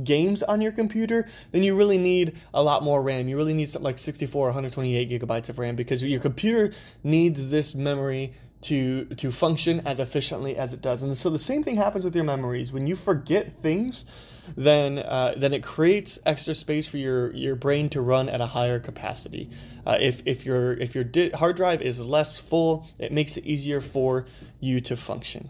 games 0.03 0.43
on 0.43 0.59
your 0.59 0.73
computer, 0.73 1.29
then 1.51 1.63
you 1.63 1.73
really 1.73 1.97
need 1.97 2.35
a 2.53 2.61
lot 2.61 2.83
more 2.83 3.01
RAM. 3.01 3.29
You 3.29 3.37
really 3.37 3.53
need 3.53 3.69
something 3.69 3.85
like 3.85 3.97
64 3.97 4.43
or 4.43 4.49
128 4.49 5.09
gigabytes 5.09 5.47
of 5.47 5.57
RAM 5.57 5.77
because 5.77 6.03
your 6.03 6.19
computer 6.19 6.73
needs 7.01 7.49
this 7.49 7.75
memory 7.75 8.33
to 8.61 9.05
to 9.05 9.31
function 9.31 9.81
as 9.85 9.99
efficiently 9.99 10.57
as 10.57 10.73
it 10.73 10.81
does. 10.81 11.01
And 11.01 11.15
so 11.15 11.29
the 11.29 11.39
same 11.39 11.63
thing 11.63 11.75
happens 11.75 12.03
with 12.03 12.15
your 12.15 12.25
memories. 12.25 12.73
When 12.73 12.87
you 12.87 12.95
forget 12.95 13.53
things, 13.53 14.05
then 14.57 14.99
uh, 14.99 15.33
then 15.37 15.53
it 15.53 15.63
creates 15.63 16.19
extra 16.25 16.53
space 16.53 16.87
for 16.87 16.97
your 16.97 17.33
your 17.33 17.55
brain 17.55 17.89
to 17.89 18.01
run 18.01 18.27
at 18.29 18.41
a 18.41 18.47
higher 18.47 18.79
capacity. 18.79 19.49
Uh, 19.85 19.97
if 19.99 20.21
if 20.25 20.45
your 20.45 20.73
if 20.73 20.93
your 20.93 21.03
di- 21.03 21.29
hard 21.29 21.55
drive 21.55 21.81
is 21.81 21.99
less 22.05 22.39
full, 22.39 22.87
it 22.97 23.11
makes 23.11 23.37
it 23.37 23.45
easier 23.45 23.81
for 23.81 24.25
you 24.59 24.81
to 24.81 24.97
function. 24.97 25.49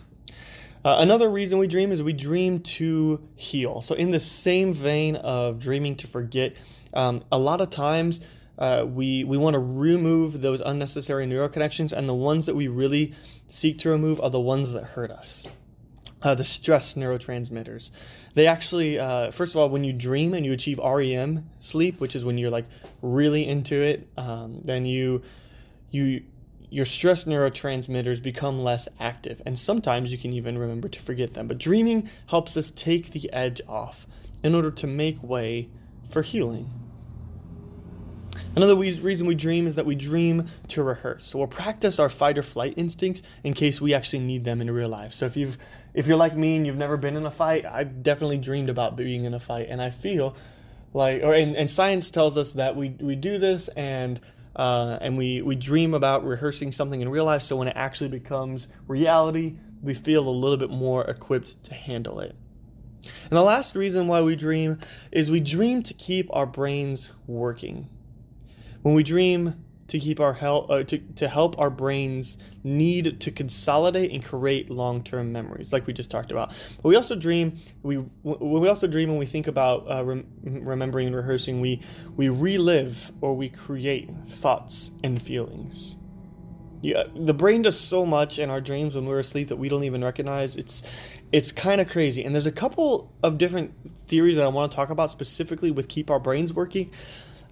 Uh, 0.85 0.97
another 0.99 1.29
reason 1.29 1.59
we 1.59 1.67
dream 1.67 1.91
is 1.91 2.01
we 2.01 2.13
dream 2.13 2.59
to 2.59 3.21
heal. 3.35 3.81
So 3.81 3.95
in 3.95 4.11
the 4.11 4.19
same 4.19 4.71
vein 4.71 5.17
of 5.17 5.59
dreaming 5.59 5.97
to 5.97 6.07
forget, 6.07 6.55
um, 6.93 7.23
a 7.31 7.37
lot 7.37 7.59
of 7.59 7.69
times 7.69 8.21
uh, 8.59 8.85
we 8.85 9.23
we 9.23 9.37
want 9.37 9.53
to 9.53 9.59
remove 9.59 10.41
those 10.41 10.61
unnecessary 10.61 11.25
neural 11.25 11.49
connections, 11.49 11.93
and 11.93 12.07
the 12.07 12.13
ones 12.13 12.45
that 12.45 12.55
we 12.55 12.67
really 12.67 13.13
seek 13.47 13.79
to 13.79 13.89
remove 13.89 14.19
are 14.21 14.29
the 14.29 14.39
ones 14.39 14.73
that 14.73 14.83
hurt 14.83 15.09
us. 15.09 15.47
Uh, 16.21 16.35
the 16.35 16.43
stress 16.43 16.95
neurotransmitters. 16.95 17.91
They 18.33 18.45
actually, 18.45 18.99
uh, 18.99 19.31
first 19.31 19.53
of 19.53 19.57
all, 19.57 19.69
when 19.69 19.85
you 19.85 19.93
dream 19.93 20.33
and 20.33 20.45
you 20.45 20.51
achieve 20.51 20.77
REM 20.77 21.49
sleep, 21.59 22.01
which 22.01 22.13
is 22.13 22.25
when 22.25 22.37
you're 22.37 22.49
like 22.49 22.65
really 23.01 23.47
into 23.47 23.81
it, 23.81 24.09
um, 24.17 24.59
then 24.65 24.85
you 24.85 25.21
you 25.89 26.23
your 26.69 26.85
stress 26.85 27.23
neurotransmitters 27.23 28.21
become 28.21 28.59
less 28.59 28.89
active, 28.99 29.41
and 29.45 29.57
sometimes 29.57 30.11
you 30.11 30.17
can 30.17 30.33
even 30.33 30.57
remember 30.57 30.89
to 30.89 30.99
forget 30.99 31.33
them. 31.33 31.47
But 31.47 31.57
dreaming 31.57 32.09
helps 32.27 32.57
us 32.57 32.69
take 32.69 33.11
the 33.11 33.31
edge 33.31 33.61
off 33.69 34.05
in 34.43 34.53
order 34.53 34.71
to 34.71 34.87
make 34.87 35.23
way 35.23 35.69
for 36.09 36.21
healing. 36.21 36.88
Another 38.55 38.75
reason 38.75 39.27
we 39.27 39.35
dream 39.35 39.67
is 39.67 39.75
that 39.75 39.85
we 39.85 39.95
dream 39.95 40.47
to 40.69 40.83
rehearse. 40.83 41.27
So 41.27 41.39
we'll 41.39 41.47
practice 41.47 41.99
our 41.99 42.09
fight 42.09 42.37
or 42.37 42.43
flight 42.43 42.73
instincts 42.77 43.21
in 43.43 43.53
case 43.53 43.79
we 43.79 43.93
actually 43.93 44.19
need 44.19 44.43
them 44.43 44.61
in 44.61 44.69
real 44.71 44.89
life. 44.89 45.13
So 45.13 45.25
if 45.25 45.37
you've 45.37 45.57
if 45.93 46.07
you're 46.07 46.17
like 46.17 46.35
me 46.35 46.55
and 46.55 46.65
you've 46.65 46.77
never 46.77 46.97
been 46.97 47.15
in 47.15 47.25
a 47.25 47.31
fight, 47.31 47.65
I've 47.65 48.03
definitely 48.03 48.37
dreamed 48.37 48.69
about 48.69 48.95
being 48.95 49.25
in 49.25 49.33
a 49.33 49.39
fight 49.39 49.67
and 49.69 49.81
I 49.81 49.89
feel 49.89 50.35
like 50.93 51.23
or 51.23 51.33
and, 51.33 51.55
and 51.55 51.69
science 51.69 52.09
tells 52.09 52.37
us 52.37 52.53
that 52.53 52.75
we 52.75 52.89
we 52.99 53.15
do 53.15 53.37
this 53.37 53.67
and 53.69 54.19
uh, 54.55 54.97
and 54.99 55.17
we, 55.17 55.41
we 55.41 55.55
dream 55.55 55.93
about 55.93 56.25
rehearsing 56.25 56.71
something 56.71 56.99
in 57.01 57.07
real 57.07 57.25
life 57.25 57.41
so 57.41 57.55
when 57.55 57.67
it 57.67 57.75
actually 57.77 58.09
becomes 58.09 58.67
reality 58.87 59.55
we 59.81 59.93
feel 59.93 60.27
a 60.27 60.29
little 60.29 60.57
bit 60.57 60.69
more 60.69 61.05
equipped 61.05 61.61
to 61.63 61.73
handle 61.73 62.19
it 62.19 62.35
and 63.03 63.31
the 63.31 63.41
last 63.41 63.75
reason 63.75 64.07
why 64.07 64.21
we 64.21 64.35
dream 64.35 64.79
is 65.11 65.31
we 65.31 65.39
dream 65.39 65.81
to 65.83 65.93
keep 65.93 66.27
our 66.33 66.45
brains 66.45 67.11
working 67.27 67.87
when 68.81 68.93
we 68.93 69.03
dream 69.03 69.63
to 69.87 69.99
keep 69.99 70.19
our 70.19 70.33
help 70.33 70.69
uh, 70.69 70.83
to, 70.83 70.99
to 71.15 71.27
help 71.27 71.57
our 71.57 71.69
brains 71.69 72.37
need 72.63 73.19
to 73.19 73.31
consolidate 73.31 74.11
and 74.11 74.23
create 74.23 74.69
long-term 74.69 75.31
memories 75.31 75.73
like 75.73 75.87
we 75.87 75.93
just 75.93 76.11
talked 76.11 76.31
about 76.31 76.49
but 76.77 76.89
we 76.89 76.95
also 76.95 77.15
dream 77.15 77.57
we 77.81 77.97
we 78.23 78.67
also 78.67 78.87
dream 78.87 79.09
when 79.09 79.17
we 79.17 79.25
think 79.25 79.47
about 79.47 79.89
uh, 79.89 80.03
rem- 80.05 80.27
remembering 80.43 81.07
and 81.07 81.15
rehearsing 81.15 81.59
we 81.59 81.81
we 82.15 82.29
relive 82.29 83.11
or 83.21 83.35
we 83.35 83.49
create 83.49 84.09
thoughts 84.27 84.91
and 85.03 85.21
feelings 85.21 85.95
yeah, 86.81 87.03
the 87.13 87.33
brain 87.33 87.63
does 87.63 87.77
so 87.77 88.05
much 88.05 88.39
in 88.39 88.49
our 88.49 88.61
dreams 88.61 88.95
when 88.95 89.05
we're 89.05 89.19
asleep 89.19 89.49
that 89.49 89.57
we 89.57 89.67
don't 89.67 89.83
even 89.83 90.03
recognize. 90.03 90.55
It's 90.55 90.81
it's 91.31 91.51
kind 91.51 91.81
of 91.81 91.89
crazy. 91.89 92.23
And 92.23 92.33
there's 92.33 92.45
a 92.45 92.53
couple 92.53 93.11
of 93.21 93.37
different 93.37 93.73
theories 94.07 94.37
that 94.37 94.45
I 94.45 94.47
want 94.47 94.71
to 94.71 94.75
talk 94.75 94.89
about 94.89 95.11
specifically 95.11 95.71
with 95.71 95.89
keep 95.89 96.09
our 96.09 96.19
brains 96.19 96.53
working 96.53 96.89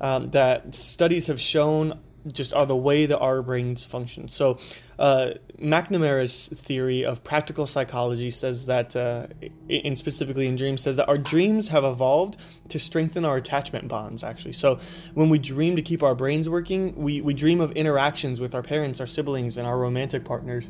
um, 0.01 0.31
that 0.31 0.75
studies 0.75 1.27
have 1.27 1.41
shown 1.41 1.99
just 2.33 2.53
are 2.53 2.65
the 2.65 2.75
way 2.75 3.05
that 3.05 3.17
our 3.19 3.41
brains 3.41 3.85
function. 3.85 4.27
So, 4.27 4.57
uh, 4.99 5.31
McNamara's 5.59 6.49
theory 6.49 7.05
of 7.05 7.23
practical 7.23 7.65
psychology 7.67 8.31
says 8.31 8.65
that, 8.65 8.95
uh, 8.95 9.27
in 9.69 9.95
specifically 9.95 10.47
in 10.47 10.55
dreams, 10.55 10.81
says 10.81 10.95
that 10.95 11.07
our 11.07 11.17
dreams 11.17 11.67
have 11.69 11.83
evolved 11.83 12.37
to 12.69 12.79
strengthen 12.79 13.23
our 13.23 13.37
attachment 13.37 13.87
bonds. 13.87 14.23
Actually, 14.23 14.53
so 14.53 14.79
when 15.13 15.29
we 15.29 15.37
dream 15.37 15.75
to 15.75 15.81
keep 15.81 16.03
our 16.03 16.15
brains 16.15 16.49
working, 16.49 16.95
we 16.95 17.21
we 17.21 17.33
dream 17.33 17.61
of 17.61 17.71
interactions 17.73 18.39
with 18.39 18.55
our 18.55 18.63
parents, 18.63 18.99
our 18.99 19.07
siblings, 19.07 19.57
and 19.57 19.67
our 19.67 19.77
romantic 19.77 20.25
partners, 20.25 20.69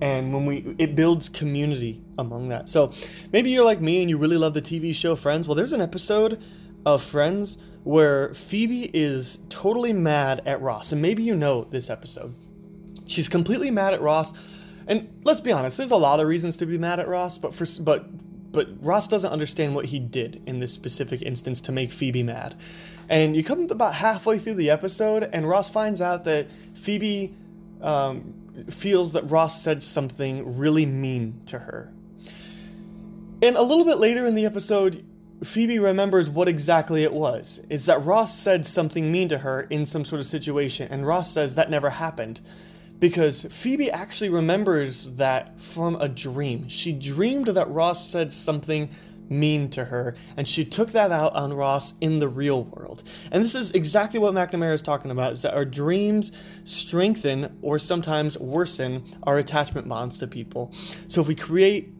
and 0.00 0.32
when 0.32 0.46
we 0.46 0.74
it 0.78 0.94
builds 0.94 1.28
community 1.28 2.02
among 2.18 2.48
that. 2.48 2.68
So 2.68 2.92
maybe 3.32 3.50
you're 3.50 3.64
like 3.64 3.80
me 3.80 4.02
and 4.02 4.10
you 4.10 4.18
really 4.18 4.38
love 4.38 4.54
the 4.54 4.62
TV 4.62 4.94
show 4.94 5.16
Friends. 5.16 5.48
Well, 5.48 5.54
there's 5.54 5.72
an 5.72 5.80
episode 5.80 6.42
of 6.84 7.02
Friends 7.02 7.58
where 7.84 8.32
Phoebe 8.34 8.90
is 8.94 9.38
totally 9.48 9.92
mad 9.92 10.40
at 10.46 10.60
Ross. 10.60 10.92
And 10.92 11.02
maybe 11.02 11.22
you 11.22 11.34
know 11.34 11.64
this 11.64 11.90
episode. 11.90 12.34
She's 13.06 13.28
completely 13.28 13.70
mad 13.70 13.92
at 13.92 14.00
Ross. 14.00 14.32
And 14.86 15.08
let's 15.24 15.40
be 15.40 15.52
honest, 15.52 15.76
there's 15.76 15.90
a 15.90 15.96
lot 15.96 16.20
of 16.20 16.26
reasons 16.26 16.56
to 16.58 16.66
be 16.66 16.78
mad 16.78 17.00
at 17.00 17.08
Ross, 17.08 17.38
but 17.38 17.54
for 17.54 17.66
but 17.82 18.06
but 18.52 18.68
Ross 18.84 19.08
doesn't 19.08 19.30
understand 19.30 19.74
what 19.74 19.86
he 19.86 19.98
did 19.98 20.42
in 20.46 20.60
this 20.60 20.72
specific 20.72 21.22
instance 21.22 21.60
to 21.62 21.72
make 21.72 21.90
Phoebe 21.90 22.22
mad. 22.22 22.54
And 23.08 23.34
you 23.34 23.42
come 23.42 23.68
about 23.70 23.94
halfway 23.94 24.38
through 24.38 24.54
the 24.54 24.70
episode, 24.70 25.28
and 25.32 25.48
Ross 25.48 25.70
finds 25.70 26.00
out 26.00 26.24
that 26.24 26.48
Phoebe 26.74 27.34
um, 27.80 28.34
feels 28.70 29.14
that 29.14 29.30
Ross 29.30 29.62
said 29.62 29.82
something 29.82 30.58
really 30.58 30.86
mean 30.86 31.40
to 31.46 31.58
her. 31.58 31.92
And 33.42 33.56
a 33.56 33.62
little 33.62 33.84
bit 33.84 33.96
later 33.96 34.24
in 34.26 34.34
the 34.34 34.44
episode, 34.44 35.04
Phoebe 35.44 35.78
remembers 35.78 36.30
what 36.30 36.48
exactly 36.48 37.02
it 37.02 37.12
was. 37.12 37.60
It's 37.68 37.86
that 37.86 38.04
Ross 38.04 38.38
said 38.38 38.66
something 38.66 39.10
mean 39.10 39.28
to 39.28 39.38
her 39.38 39.62
in 39.62 39.86
some 39.86 40.04
sort 40.04 40.20
of 40.20 40.26
situation, 40.26 40.88
and 40.90 41.06
Ross 41.06 41.32
says 41.32 41.54
that 41.54 41.70
never 41.70 41.90
happened. 41.90 42.40
Because 42.98 43.42
Phoebe 43.50 43.90
actually 43.90 44.30
remembers 44.30 45.14
that 45.14 45.60
from 45.60 45.96
a 45.96 46.08
dream. 46.08 46.68
She 46.68 46.92
dreamed 46.92 47.48
that 47.48 47.68
Ross 47.68 48.08
said 48.08 48.32
something 48.32 48.90
mean 49.28 49.70
to 49.70 49.86
her, 49.86 50.14
and 50.36 50.46
she 50.46 50.64
took 50.64 50.92
that 50.92 51.10
out 51.10 51.34
on 51.34 51.52
Ross 51.52 51.94
in 52.00 52.18
the 52.18 52.28
real 52.28 52.64
world. 52.64 53.02
And 53.32 53.42
this 53.42 53.54
is 53.54 53.70
exactly 53.72 54.20
what 54.20 54.34
McNamara 54.34 54.74
is 54.74 54.82
talking 54.82 55.10
about: 55.10 55.32
is 55.32 55.42
that 55.42 55.54
our 55.54 55.64
dreams 55.64 56.30
strengthen 56.64 57.58
or 57.62 57.78
sometimes 57.78 58.38
worsen 58.38 59.02
our 59.22 59.38
attachment 59.38 59.88
bonds 59.88 60.18
to 60.18 60.26
people. 60.26 60.72
So 61.08 61.20
if 61.22 61.28
we 61.28 61.34
create 61.34 61.92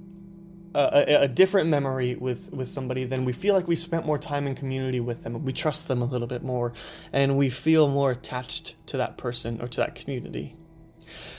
a, 0.74 1.22
a, 1.22 1.28
different 1.28 1.68
memory 1.68 2.14
with, 2.14 2.52
with 2.52 2.68
somebody, 2.68 3.04
then 3.04 3.24
we 3.24 3.32
feel 3.32 3.54
like 3.54 3.68
we 3.68 3.76
spent 3.76 4.06
more 4.06 4.18
time 4.18 4.46
in 4.46 4.54
community 4.54 5.00
with 5.00 5.22
them. 5.22 5.44
We 5.44 5.52
trust 5.52 5.88
them 5.88 6.02
a 6.02 6.04
little 6.04 6.26
bit 6.26 6.42
more, 6.42 6.72
and 7.12 7.36
we 7.36 7.50
feel 7.50 7.88
more 7.88 8.10
attached 8.10 8.74
to 8.86 8.96
that 8.96 9.16
person 9.16 9.60
or 9.60 9.68
to 9.68 9.80
that 9.80 9.94
community. 9.94 10.56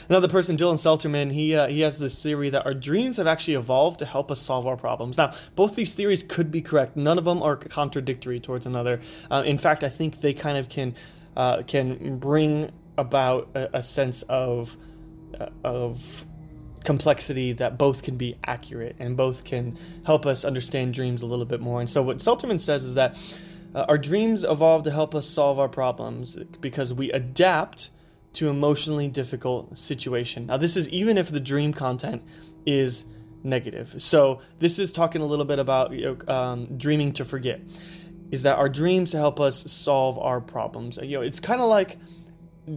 Another 0.08 0.28
person, 0.28 0.56
Dylan 0.56 0.74
Selterman, 0.74 1.32
he 1.32 1.56
uh, 1.56 1.68
he 1.68 1.80
has 1.80 1.98
this 1.98 2.22
theory 2.22 2.50
that 2.50 2.66
our 2.66 2.74
dreams 2.74 3.16
have 3.16 3.26
actually 3.26 3.54
evolved 3.54 3.98
to 4.00 4.06
help 4.06 4.30
us 4.30 4.40
solve 4.40 4.66
our 4.66 4.76
problems. 4.76 5.16
Now, 5.16 5.32
both 5.56 5.74
these 5.74 5.94
theories 5.94 6.22
could 6.22 6.50
be 6.50 6.60
correct. 6.60 6.96
None 6.96 7.18
of 7.18 7.24
them 7.24 7.42
are 7.42 7.56
contradictory 7.56 8.38
towards 8.38 8.66
another. 8.66 9.00
Uh, 9.30 9.42
in 9.46 9.58
fact, 9.58 9.82
I 9.82 9.88
think 9.88 10.20
they 10.20 10.34
kind 10.34 10.58
of 10.58 10.68
can 10.68 10.94
uh, 11.36 11.62
can 11.62 12.18
bring 12.18 12.70
about 12.98 13.48
a, 13.54 13.78
a 13.78 13.82
sense 13.82 14.22
of 14.22 14.76
uh, 15.40 15.48
of 15.64 16.26
complexity 16.84 17.52
that 17.52 17.78
both 17.78 18.02
can 18.02 18.16
be 18.16 18.36
accurate 18.44 18.94
and 18.98 19.16
both 19.16 19.44
can 19.44 19.76
help 20.04 20.26
us 20.26 20.44
understand 20.44 20.94
dreams 20.94 21.22
a 21.22 21.26
little 21.26 21.46
bit 21.46 21.60
more. 21.60 21.80
And 21.80 21.90
so, 21.90 22.02
what 22.02 22.18
Selterman 22.18 22.60
says 22.60 22.84
is 22.84 22.94
that 22.94 23.16
uh, 23.74 23.86
our 23.88 23.98
dreams 23.98 24.44
evolve 24.44 24.84
to 24.84 24.90
help 24.90 25.14
us 25.14 25.26
solve 25.26 25.58
our 25.58 25.68
problems 25.68 26.36
because 26.60 26.92
we 26.92 27.10
adapt 27.10 27.90
to 28.34 28.48
emotionally 28.48 29.08
difficult 29.08 29.76
situation. 29.76 30.46
Now, 30.46 30.56
this 30.56 30.76
is 30.76 30.88
even 30.90 31.18
if 31.18 31.30
the 31.30 31.40
dream 31.40 31.72
content 31.72 32.22
is 32.66 33.06
negative. 33.42 33.94
So, 33.98 34.40
this 34.58 34.78
is 34.78 34.92
talking 34.92 35.22
a 35.22 35.26
little 35.26 35.44
bit 35.44 35.58
about 35.58 35.92
you 35.92 36.16
know, 36.26 36.32
um, 36.32 36.78
dreaming 36.78 37.12
to 37.14 37.24
forget. 37.24 37.60
Is 38.30 38.42
that 38.42 38.56
our 38.58 38.68
dreams 38.68 39.12
help 39.12 39.38
us 39.38 39.70
solve 39.70 40.18
our 40.18 40.40
problems? 40.40 40.98
You 41.00 41.18
know, 41.18 41.22
it's 41.22 41.40
kind 41.40 41.60
of 41.60 41.68
like 41.68 41.98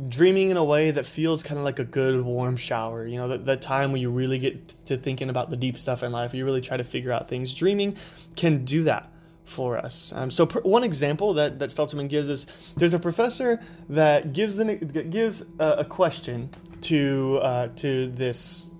dreaming 0.10 0.50
in 0.50 0.58
a 0.58 0.64
way 0.64 0.92
that 0.92 1.06
feels 1.06 1.42
kind 1.44 1.58
of 1.58 1.64
like 1.64 1.80
a 1.80 1.86
good 1.86 2.22
warm 2.22 2.58
shower 2.58 3.08
you 3.08 3.16
know 3.16 3.30
that, 3.30 3.46
that 3.46 3.62
time 3.62 3.94
when 3.94 4.02
you 4.02 4.12
really 4.12 4.38
get 4.38 4.68
to 4.86 4.98
thinking 4.98 5.30
about 5.30 5.50
the 5.50 5.56
deep 5.56 5.78
stuff 5.78 6.04
in 6.04 6.12
life 6.12 6.34
you 6.34 6.44
really 6.44 6.62
try 6.62 6.78
to 6.78 6.84
figure 6.84 7.12
out 7.12 7.28
things. 7.28 7.54
Dreaming 7.54 7.96
can 8.36 8.66
do 8.66 8.84
that 8.84 9.10
for 9.44 9.78
us. 9.78 10.12
Um, 10.14 10.30
so 10.30 10.46
one 10.46 10.84
example 10.84 11.34
that, 11.36 11.60
that 11.60 11.70
Selterman 11.70 12.10
gives 12.10 12.28
is 12.28 12.48
there's 12.76 12.94
a 12.94 13.00
professor 13.00 13.62
that 13.90 14.34
gives 14.34 14.60
an, 14.60 14.78
gives 15.10 15.44
a, 15.60 15.68
a 15.80 15.86
question 15.86 16.50
to 16.82 17.40
uh, 17.42 17.68
to 17.78 18.08
this 18.08 18.74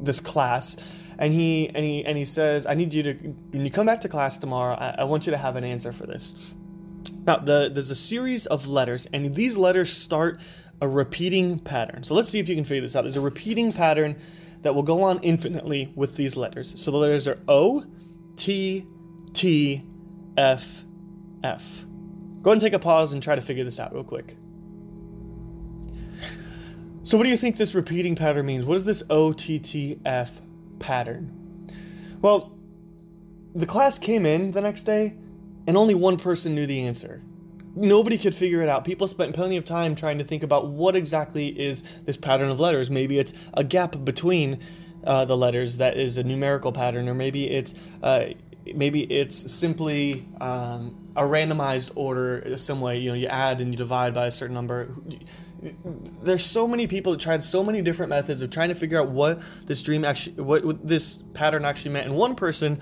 this 0.00 0.20
class 0.20 0.76
and 1.18 1.32
he 1.32 1.68
and 1.68 1.84
he 1.84 2.04
and 2.04 2.18
he 2.18 2.24
says 2.24 2.66
i 2.66 2.74
need 2.74 2.92
you 2.92 3.04
to 3.04 3.12
when 3.12 3.64
you 3.64 3.70
come 3.70 3.86
back 3.86 4.00
to 4.00 4.08
class 4.08 4.36
tomorrow 4.36 4.74
I, 4.74 4.96
I 4.98 5.04
want 5.04 5.26
you 5.26 5.30
to 5.30 5.38
have 5.38 5.54
an 5.54 5.62
answer 5.62 5.92
for 5.92 6.06
this 6.06 6.54
now, 7.24 7.36
the, 7.36 7.70
there's 7.72 7.90
a 7.90 7.96
series 7.96 8.46
of 8.46 8.66
letters, 8.66 9.06
and 9.12 9.34
these 9.34 9.56
letters 9.56 9.92
start 9.92 10.40
a 10.80 10.88
repeating 10.88 11.58
pattern. 11.60 12.02
So 12.02 12.14
let's 12.14 12.28
see 12.28 12.40
if 12.40 12.48
you 12.48 12.56
can 12.56 12.64
figure 12.64 12.82
this 12.82 12.96
out. 12.96 13.02
There's 13.02 13.16
a 13.16 13.20
repeating 13.20 13.72
pattern 13.72 14.16
that 14.62 14.74
will 14.74 14.82
go 14.82 15.02
on 15.02 15.20
infinitely 15.20 15.92
with 15.94 16.16
these 16.16 16.36
letters. 16.36 16.74
So 16.80 16.90
the 16.90 16.96
letters 16.96 17.28
are 17.28 17.38
O, 17.46 17.84
T, 18.36 18.86
T, 19.32 19.84
F, 20.36 20.84
F. 21.44 21.84
Go 22.42 22.50
ahead 22.50 22.54
and 22.54 22.60
take 22.60 22.72
a 22.72 22.80
pause 22.80 23.12
and 23.12 23.22
try 23.22 23.36
to 23.36 23.40
figure 23.40 23.62
this 23.62 23.78
out 23.78 23.94
real 23.94 24.02
quick. 24.02 24.36
So, 27.04 27.18
what 27.18 27.24
do 27.24 27.30
you 27.30 27.36
think 27.36 27.56
this 27.56 27.74
repeating 27.74 28.14
pattern 28.14 28.46
means? 28.46 28.64
What 28.64 28.76
is 28.76 28.84
this 28.84 29.02
O, 29.10 29.32
T, 29.32 29.58
T, 29.58 30.00
F 30.04 30.40
pattern? 30.78 31.68
Well, 32.20 32.56
the 33.54 33.66
class 33.66 33.98
came 33.98 34.24
in 34.24 34.52
the 34.52 34.60
next 34.60 34.84
day 34.84 35.16
and 35.66 35.76
only 35.76 35.94
one 35.94 36.16
person 36.16 36.54
knew 36.54 36.66
the 36.66 36.86
answer. 36.86 37.22
Nobody 37.74 38.18
could 38.18 38.34
figure 38.34 38.62
it 38.62 38.68
out. 38.68 38.84
People 38.84 39.08
spent 39.08 39.34
plenty 39.34 39.56
of 39.56 39.64
time 39.64 39.94
trying 39.94 40.18
to 40.18 40.24
think 40.24 40.42
about 40.42 40.68
what 40.68 40.94
exactly 40.94 41.48
is 41.48 41.82
this 42.04 42.16
pattern 42.16 42.50
of 42.50 42.60
letters. 42.60 42.90
Maybe 42.90 43.18
it's 43.18 43.32
a 43.54 43.64
gap 43.64 44.04
between 44.04 44.60
uh, 45.04 45.24
the 45.24 45.36
letters 45.36 45.78
that 45.78 45.96
is 45.96 46.16
a 46.16 46.22
numerical 46.22 46.72
pattern, 46.72 47.08
or 47.08 47.14
maybe 47.14 47.50
it's 47.50 47.74
uh, 48.02 48.26
maybe 48.74 49.02
it's 49.04 49.50
simply 49.50 50.28
um, 50.40 51.12
a 51.16 51.22
randomized 51.22 51.92
order, 51.94 52.56
some 52.56 52.80
way. 52.80 52.98
You 52.98 53.10
know, 53.10 53.16
you 53.16 53.26
add 53.26 53.60
and 53.60 53.72
you 53.72 53.76
divide 53.76 54.14
by 54.14 54.26
a 54.26 54.30
certain 54.30 54.54
number. 54.54 54.94
There's 56.22 56.44
so 56.44 56.66
many 56.66 56.86
people 56.86 57.12
that 57.12 57.20
tried 57.20 57.42
so 57.42 57.64
many 57.64 57.82
different 57.82 58.10
methods 58.10 58.42
of 58.42 58.50
trying 58.50 58.68
to 58.68 58.74
figure 58.74 59.00
out 59.00 59.08
what 59.08 59.40
this 59.66 59.82
dream 59.82 60.04
actually, 60.04 60.42
what, 60.42 60.64
what 60.64 60.86
this 60.86 61.22
pattern 61.34 61.64
actually 61.64 61.92
meant, 61.92 62.06
and 62.06 62.16
one 62.16 62.34
person 62.34 62.80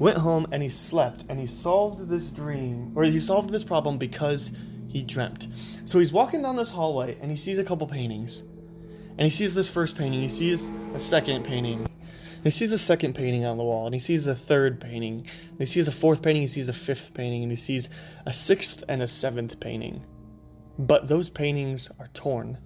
went 0.00 0.18
home 0.18 0.48
and 0.50 0.64
he 0.64 0.68
slept 0.68 1.24
and 1.28 1.38
he 1.38 1.46
solved 1.46 2.08
this 2.08 2.30
dream 2.30 2.90
or 2.96 3.04
he 3.04 3.20
solved 3.20 3.50
this 3.50 3.62
problem 3.62 3.98
because 3.98 4.50
he 4.88 5.04
dreamt. 5.04 5.46
So 5.84 6.00
he's 6.00 6.10
walking 6.10 6.42
down 6.42 6.56
this 6.56 6.70
hallway 6.70 7.16
and 7.20 7.30
he 7.30 7.36
sees 7.36 7.58
a 7.58 7.64
couple 7.64 7.86
paintings. 7.86 8.42
And 9.18 9.26
he 9.26 9.30
sees 9.30 9.54
this 9.54 9.68
first 9.68 9.96
painting, 9.98 10.22
he 10.22 10.28
sees 10.28 10.70
a 10.94 10.98
second 10.98 11.44
painting. 11.44 11.86
He 12.42 12.50
sees 12.50 12.72
a 12.72 12.78
second 12.78 13.14
painting 13.14 13.44
on 13.44 13.58
the 13.58 13.62
wall, 13.62 13.84
and 13.84 13.94
he 13.94 14.00
sees 14.00 14.26
a 14.26 14.34
third 14.34 14.80
painting. 14.80 15.26
And 15.50 15.58
he 15.58 15.66
sees 15.66 15.86
a 15.86 15.92
fourth 15.92 16.22
painting, 16.22 16.40
he 16.40 16.48
sees 16.48 16.70
a 16.70 16.72
fifth 16.72 17.12
painting, 17.12 17.42
and 17.42 17.52
he 17.52 17.56
sees 17.56 17.90
a 18.24 18.32
sixth 18.32 18.82
and 18.88 19.02
a 19.02 19.06
seventh 19.06 19.60
painting. 19.60 20.06
But 20.78 21.08
those 21.08 21.28
paintings 21.28 21.90
are 21.98 22.08
torn 22.14 22.56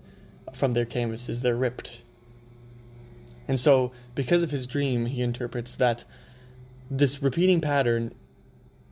from 0.52 0.74
their 0.74 0.84
canvases, 0.84 1.40
they're 1.40 1.56
ripped. 1.56 2.02
And 3.48 3.58
so, 3.58 3.90
because 4.14 4.44
of 4.44 4.52
his 4.52 4.68
dream, 4.68 5.06
he 5.06 5.22
interprets 5.22 5.74
that 5.76 6.04
this 6.90 7.22
repeating 7.22 7.60
pattern 7.60 8.14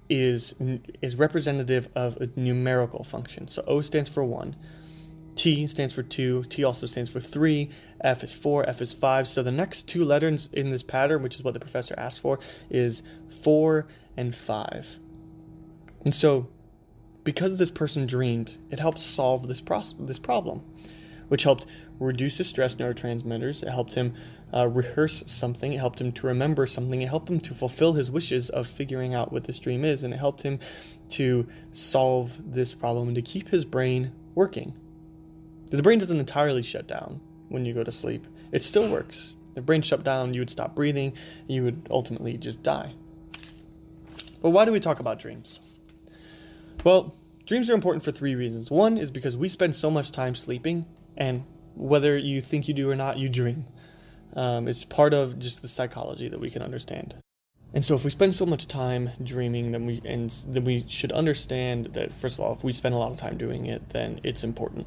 is 0.09 0.55
is 1.01 1.17
representative 1.17 1.89
of 1.95 2.17
a 2.19 2.29
numerical 2.37 3.05
function. 3.05 3.49
So 3.49 3.65
O 3.67 3.81
stands 3.81 4.09
for 4.09 4.25
1, 4.25 4.57
T 5.35 5.67
stands 5.67 5.95
for 5.95 6.03
2, 6.03 6.45
T 6.45 6.65
also 6.65 6.87
stands 6.87 7.11
for 7.11 7.21
3, 7.21 7.71
F 8.03 8.23
is 8.23 8.35
4, 8.35 8.69
F 8.69 8.83
is 8.83 8.93
5. 8.93 9.29
So 9.29 9.43
the 9.43 9.53
next 9.53 9.89
two 9.89 10.05
letters 10.05 10.49
in 10.53 10.71
this 10.71 10.83
pattern, 10.83 11.23
which 11.23 11.37
is 11.37 11.45
what 11.45 11.55
the 11.55 11.61
professor 11.61 11.95
asked 11.97 12.21
for, 12.21 12.39
is 12.69 13.03
4 13.43 13.87
and 14.17 14.35
5. 14.35 14.99
And 16.05 16.15
so 16.15 16.49
because 17.25 17.57
this 17.57 17.71
person 17.71 18.07
dreamed, 18.07 18.59
it 18.71 18.81
helped 18.81 19.01
solve 19.01 19.49
this, 19.49 19.61
pros- 19.61 19.95
this 19.99 20.19
problem, 20.19 20.63
which 21.29 21.45
helped 21.45 21.67
reduce 21.99 22.39
his 22.39 22.49
stress 22.49 22.75
neurotransmitters. 22.75 23.63
It 23.63 23.71
helped 23.71 23.95
him 23.95 24.15
uh, 24.55 24.69
rehearse 24.69 25.23
something. 25.27 25.73
It 25.73 25.79
helped 25.79 26.01
him 26.01 26.13
to 26.13 26.27
remember 26.27 26.67
something. 26.67 27.03
It 27.03 27.09
helped 27.09 27.31
him 27.31 27.41
to 27.41 27.55
fulfill 27.55 27.95
his 27.95 28.11
wishes 28.11 28.51
of 28.51 28.67
figuring 28.67 29.15
out 29.15 29.33
what 29.33 29.45
this 29.45 29.59
dream 29.59 29.85
is. 29.85 30.03
And 30.03 30.13
it 30.13 30.19
helped 30.19 30.43
him 30.43 30.59
to 31.11 31.47
solve 31.71 32.39
this 32.45 32.75
problem 32.75 33.09
and 33.09 33.15
to 33.15 33.23
keep 33.23 33.49
his 33.49 33.65
brain 33.65 34.13
working. 34.35 34.75
The 35.71 35.83
brain 35.83 35.99
doesn't 35.99 36.19
entirely 36.19 36.63
shut 36.63 36.87
down 36.87 37.21
when 37.49 37.65
you 37.65 37.75
go 37.75 37.85
to 37.85 37.93
sleep, 37.93 38.27
it 38.51 38.63
still 38.63 38.89
works. 38.89 39.35
If 39.49 39.55
the 39.55 39.63
brain 39.63 39.83
shut 39.83 40.03
down, 40.03 40.35
you 40.35 40.41
would 40.41 40.51
stop 40.51 40.75
breathing, 40.75 41.13
you 41.47 41.65
would 41.65 41.87
ultimately 41.91 42.37
just 42.39 42.63
die. 42.63 42.95
But 44.41 44.51
why 44.51 44.65
do 44.65 44.73
we 44.73 44.81
talk 44.81 45.01
about 45.01 45.19
dreams? 45.19 45.61
Well, 46.83 47.15
dreams 47.47 47.71
are 47.71 47.75
important 47.75 48.05
for 48.05 48.11
three 48.11 48.35
reasons. 48.35 48.71
One 48.71 48.99
is 48.99 49.11
because 49.11 49.37
we 49.37 49.49
spend 49.49 49.77
so 49.77 49.91
much 49.91 50.11
time 50.11 50.35
sleeping, 50.35 50.87
and 51.17 51.45
whether 51.75 52.17
you 52.19 52.41
think 52.41 52.69
you 52.69 52.75
do 52.75 52.91
or 52.91 52.97
not, 52.97 53.19
you 53.19 53.29
dream. 53.29 53.67
Um, 54.35 54.69
it's 54.69 54.85
part 54.85 55.15
of 55.15 55.39
just 55.39 55.63
the 55.63 55.69
psychology 55.69 56.29
that 56.29 56.41
we 56.41 56.51
can 56.51 56.63
understand. 56.63 57.15
And 57.75 57.85
so, 57.85 57.95
if 57.95 58.05
we 58.05 58.11
spend 58.11 58.35
so 58.35 58.45
much 58.45 58.69
time 58.69 59.11
dreaming, 59.23 59.73
then 59.73 59.87
we 59.87 60.03
and 60.05 60.31
then 60.47 60.65
we 60.65 60.85
should 60.89 61.13
understand 61.13 61.87
that 61.95 62.13
first 62.13 62.35
of 62.35 62.41
all, 62.41 62.53
if 62.53 62.63
we 62.63 62.73
spend 62.73 62.95
a 62.95 62.99
lot 62.99 63.13
of 63.13 63.19
time 63.19 63.39
doing 63.39 63.67
it, 63.67 63.91
then 63.91 64.21
it's 64.23 64.45
important. 64.45 64.87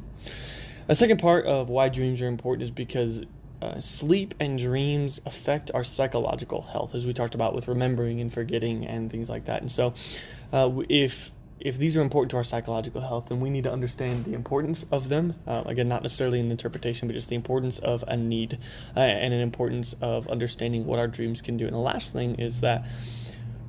A 0.87 0.95
second 0.95 1.19
part 1.19 1.45
of 1.45 1.69
why 1.69 1.89
dreams 1.89 2.21
are 2.21 2.27
important 2.27 2.63
is 2.63 2.71
because 2.71 3.23
uh, 3.61 3.79
sleep 3.79 4.35
and 4.39 4.59
dreams 4.59 5.19
affect 5.25 5.71
our 5.73 5.83
psychological 5.83 6.61
health, 6.61 6.93
as 6.93 7.07
we 7.07 7.13
talked 7.13 7.33
about 7.33 7.55
with 7.55 7.67
remembering 7.67 8.21
and 8.21 8.31
forgetting 8.31 8.85
and 8.85 9.09
things 9.09 9.29
like 9.29 9.45
that. 9.45 9.61
And 9.61 9.71
so, 9.71 9.95
uh, 10.53 10.69
if 10.87 11.31
if 11.59 11.77
these 11.77 11.95
are 11.95 12.01
important 12.01 12.31
to 12.31 12.37
our 12.37 12.43
psychological 12.43 13.01
health, 13.01 13.29
then 13.29 13.39
we 13.39 13.49
need 13.49 13.63
to 13.63 13.71
understand 13.71 14.25
the 14.25 14.33
importance 14.33 14.85
of 14.91 15.09
them. 15.09 15.35
Uh, 15.47 15.63
again, 15.65 15.87
not 15.87 16.01
necessarily 16.01 16.39
an 16.39 16.51
interpretation, 16.51 17.07
but 17.07 17.13
just 17.13 17.29
the 17.29 17.35
importance 17.35 17.79
of 17.79 18.03
a 18.07 18.17
need 18.17 18.59
uh, 18.95 18.99
and 18.99 19.33
an 19.33 19.39
importance 19.39 19.95
of 20.01 20.27
understanding 20.27 20.85
what 20.85 20.99
our 20.99 21.07
dreams 21.07 21.41
can 21.41 21.57
do. 21.57 21.65
And 21.65 21.73
the 21.73 21.79
last 21.79 22.13
thing 22.13 22.35
is 22.35 22.59
that 22.61 22.85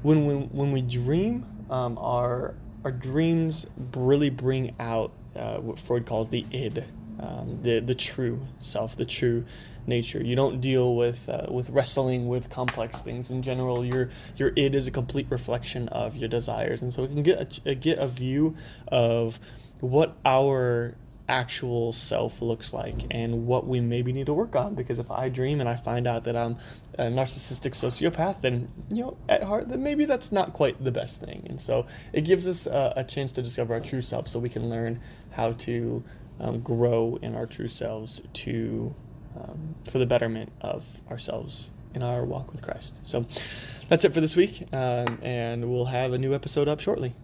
when 0.02 0.26
when, 0.26 0.42
when 0.50 0.72
we 0.72 0.82
dream, 0.82 1.46
um, 1.70 1.96
our 1.98 2.54
our 2.84 2.92
dreams 2.92 3.66
really 3.94 4.30
bring 4.30 4.74
out 4.78 5.12
uh, 5.34 5.56
what 5.56 5.78
Freud 5.78 6.06
calls 6.06 6.28
the 6.28 6.44
id, 6.50 6.84
um, 7.20 7.60
the 7.62 7.80
the 7.80 7.94
true 7.94 8.40
self, 8.58 8.96
the 8.96 9.04
true 9.04 9.44
nature. 9.88 10.22
You 10.22 10.36
don't 10.36 10.60
deal 10.60 10.96
with 10.96 11.28
uh, 11.28 11.46
with 11.50 11.70
wrestling 11.70 12.28
with 12.28 12.50
complex 12.50 13.02
things 13.02 13.30
in 13.30 13.42
general. 13.42 13.84
Your 13.84 14.10
your 14.36 14.52
id 14.56 14.74
is 14.74 14.86
a 14.86 14.90
complete 14.90 15.26
reflection 15.30 15.88
of 15.88 16.16
your 16.16 16.28
desires, 16.28 16.82
and 16.82 16.92
so 16.92 17.02
we 17.02 17.08
can 17.08 17.22
get 17.22 17.60
a, 17.64 17.74
get 17.74 17.98
a 17.98 18.06
view 18.06 18.54
of 18.88 19.40
what 19.80 20.16
our 20.24 20.96
actual 21.28 21.92
self 21.92 22.40
looks 22.40 22.72
like 22.72 22.94
and 23.10 23.46
what 23.46 23.66
we 23.66 23.80
maybe 23.80 24.12
need 24.12 24.26
to 24.26 24.34
work 24.34 24.54
on 24.54 24.74
because 24.74 24.98
if 24.98 25.10
i 25.10 25.28
dream 25.28 25.58
and 25.58 25.68
i 25.68 25.74
find 25.74 26.06
out 26.06 26.22
that 26.22 26.36
i'm 26.36 26.56
a 26.98 27.04
narcissistic 27.04 27.72
sociopath 27.72 28.40
then 28.42 28.68
you 28.92 29.02
know 29.02 29.16
at 29.28 29.42
heart 29.42 29.68
then 29.68 29.82
maybe 29.82 30.04
that's 30.04 30.30
not 30.30 30.52
quite 30.52 30.82
the 30.84 30.92
best 30.92 31.18
thing 31.20 31.44
and 31.48 31.60
so 31.60 31.84
it 32.12 32.20
gives 32.20 32.46
us 32.46 32.66
a, 32.66 32.92
a 32.96 33.04
chance 33.04 33.32
to 33.32 33.42
discover 33.42 33.74
our 33.74 33.80
true 33.80 34.00
self 34.00 34.28
so 34.28 34.38
we 34.38 34.48
can 34.48 34.70
learn 34.70 35.00
how 35.32 35.50
to 35.52 36.02
um, 36.38 36.60
grow 36.60 37.18
in 37.22 37.34
our 37.34 37.46
true 37.46 37.68
selves 37.68 38.20
to 38.32 38.94
um, 39.36 39.74
for 39.90 39.98
the 39.98 40.06
betterment 40.06 40.52
of 40.60 40.84
ourselves 41.10 41.70
in 41.94 42.02
our 42.02 42.24
walk 42.24 42.52
with 42.52 42.62
Christ. 42.62 43.06
So 43.06 43.26
that's 43.88 44.04
it 44.04 44.12
for 44.12 44.20
this 44.20 44.36
week, 44.36 44.66
um, 44.72 45.18
and 45.22 45.70
we'll 45.70 45.86
have 45.86 46.12
a 46.12 46.18
new 46.18 46.34
episode 46.34 46.68
up 46.68 46.80
shortly. 46.80 47.14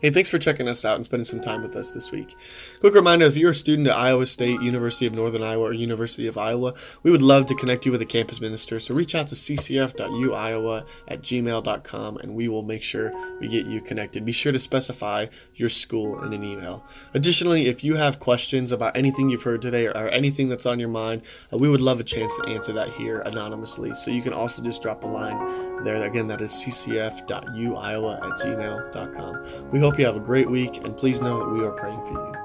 Hey, 0.00 0.10
thanks 0.10 0.30
for 0.30 0.38
checking 0.38 0.68
us 0.68 0.84
out 0.84 0.94
and 0.94 1.04
spending 1.04 1.24
some 1.24 1.40
time 1.40 1.60
with 1.60 1.74
us 1.74 1.90
this 1.90 2.12
week. 2.12 2.36
Quick 2.78 2.94
reminder 2.94 3.24
if 3.26 3.36
you're 3.36 3.50
a 3.50 3.54
student 3.54 3.88
at 3.88 3.96
Iowa 3.96 4.26
State, 4.26 4.62
University 4.62 5.06
of 5.06 5.16
Northern 5.16 5.42
Iowa, 5.42 5.64
or 5.64 5.72
University 5.72 6.28
of 6.28 6.38
Iowa, 6.38 6.74
we 7.02 7.10
would 7.10 7.20
love 7.20 7.46
to 7.46 7.56
connect 7.56 7.84
you 7.84 7.90
with 7.90 8.00
a 8.00 8.06
campus 8.06 8.40
minister. 8.40 8.78
So 8.78 8.94
reach 8.94 9.16
out 9.16 9.26
to 9.26 9.34
ccf.uiowa 9.34 10.86
at 11.08 11.22
gmail.com 11.22 12.16
and 12.18 12.36
we 12.36 12.46
will 12.46 12.62
make 12.62 12.84
sure 12.84 13.10
we 13.40 13.48
get 13.48 13.66
you 13.66 13.80
connected. 13.80 14.24
Be 14.24 14.30
sure 14.30 14.52
to 14.52 14.58
specify 14.60 15.26
your 15.56 15.68
school 15.68 16.22
in 16.22 16.32
an 16.32 16.44
email. 16.44 16.84
Additionally, 17.14 17.66
if 17.66 17.82
you 17.82 17.96
have 17.96 18.20
questions 18.20 18.70
about 18.70 18.96
anything 18.96 19.28
you've 19.28 19.42
heard 19.42 19.62
today 19.62 19.88
or 19.88 20.06
anything 20.10 20.48
that's 20.48 20.66
on 20.66 20.78
your 20.78 20.90
mind, 20.90 21.22
uh, 21.52 21.58
we 21.58 21.68
would 21.68 21.80
love 21.80 21.98
a 21.98 22.04
chance 22.04 22.36
to 22.36 22.52
answer 22.52 22.72
that 22.72 22.88
here 22.90 23.22
anonymously. 23.22 23.96
So 23.96 24.12
you 24.12 24.22
can 24.22 24.32
also 24.32 24.62
just 24.62 24.80
drop 24.80 25.02
a 25.02 25.08
line 25.08 25.82
there. 25.82 25.96
Again, 25.96 26.28
that 26.28 26.40
is 26.40 26.52
ccf.uiowa 26.52 28.16
at 28.22 28.38
gmail.com. 28.38 29.70
We 29.72 29.80
hope 29.80 29.87
hope 29.88 29.98
you 29.98 30.04
have 30.04 30.16
a 30.16 30.20
great 30.20 30.50
week, 30.50 30.84
and 30.84 30.94
please 30.94 31.22
know 31.22 31.38
that 31.38 31.48
we 31.48 31.64
are 31.64 31.70
praying 31.70 31.98
for 32.04 32.12
you. 32.12 32.37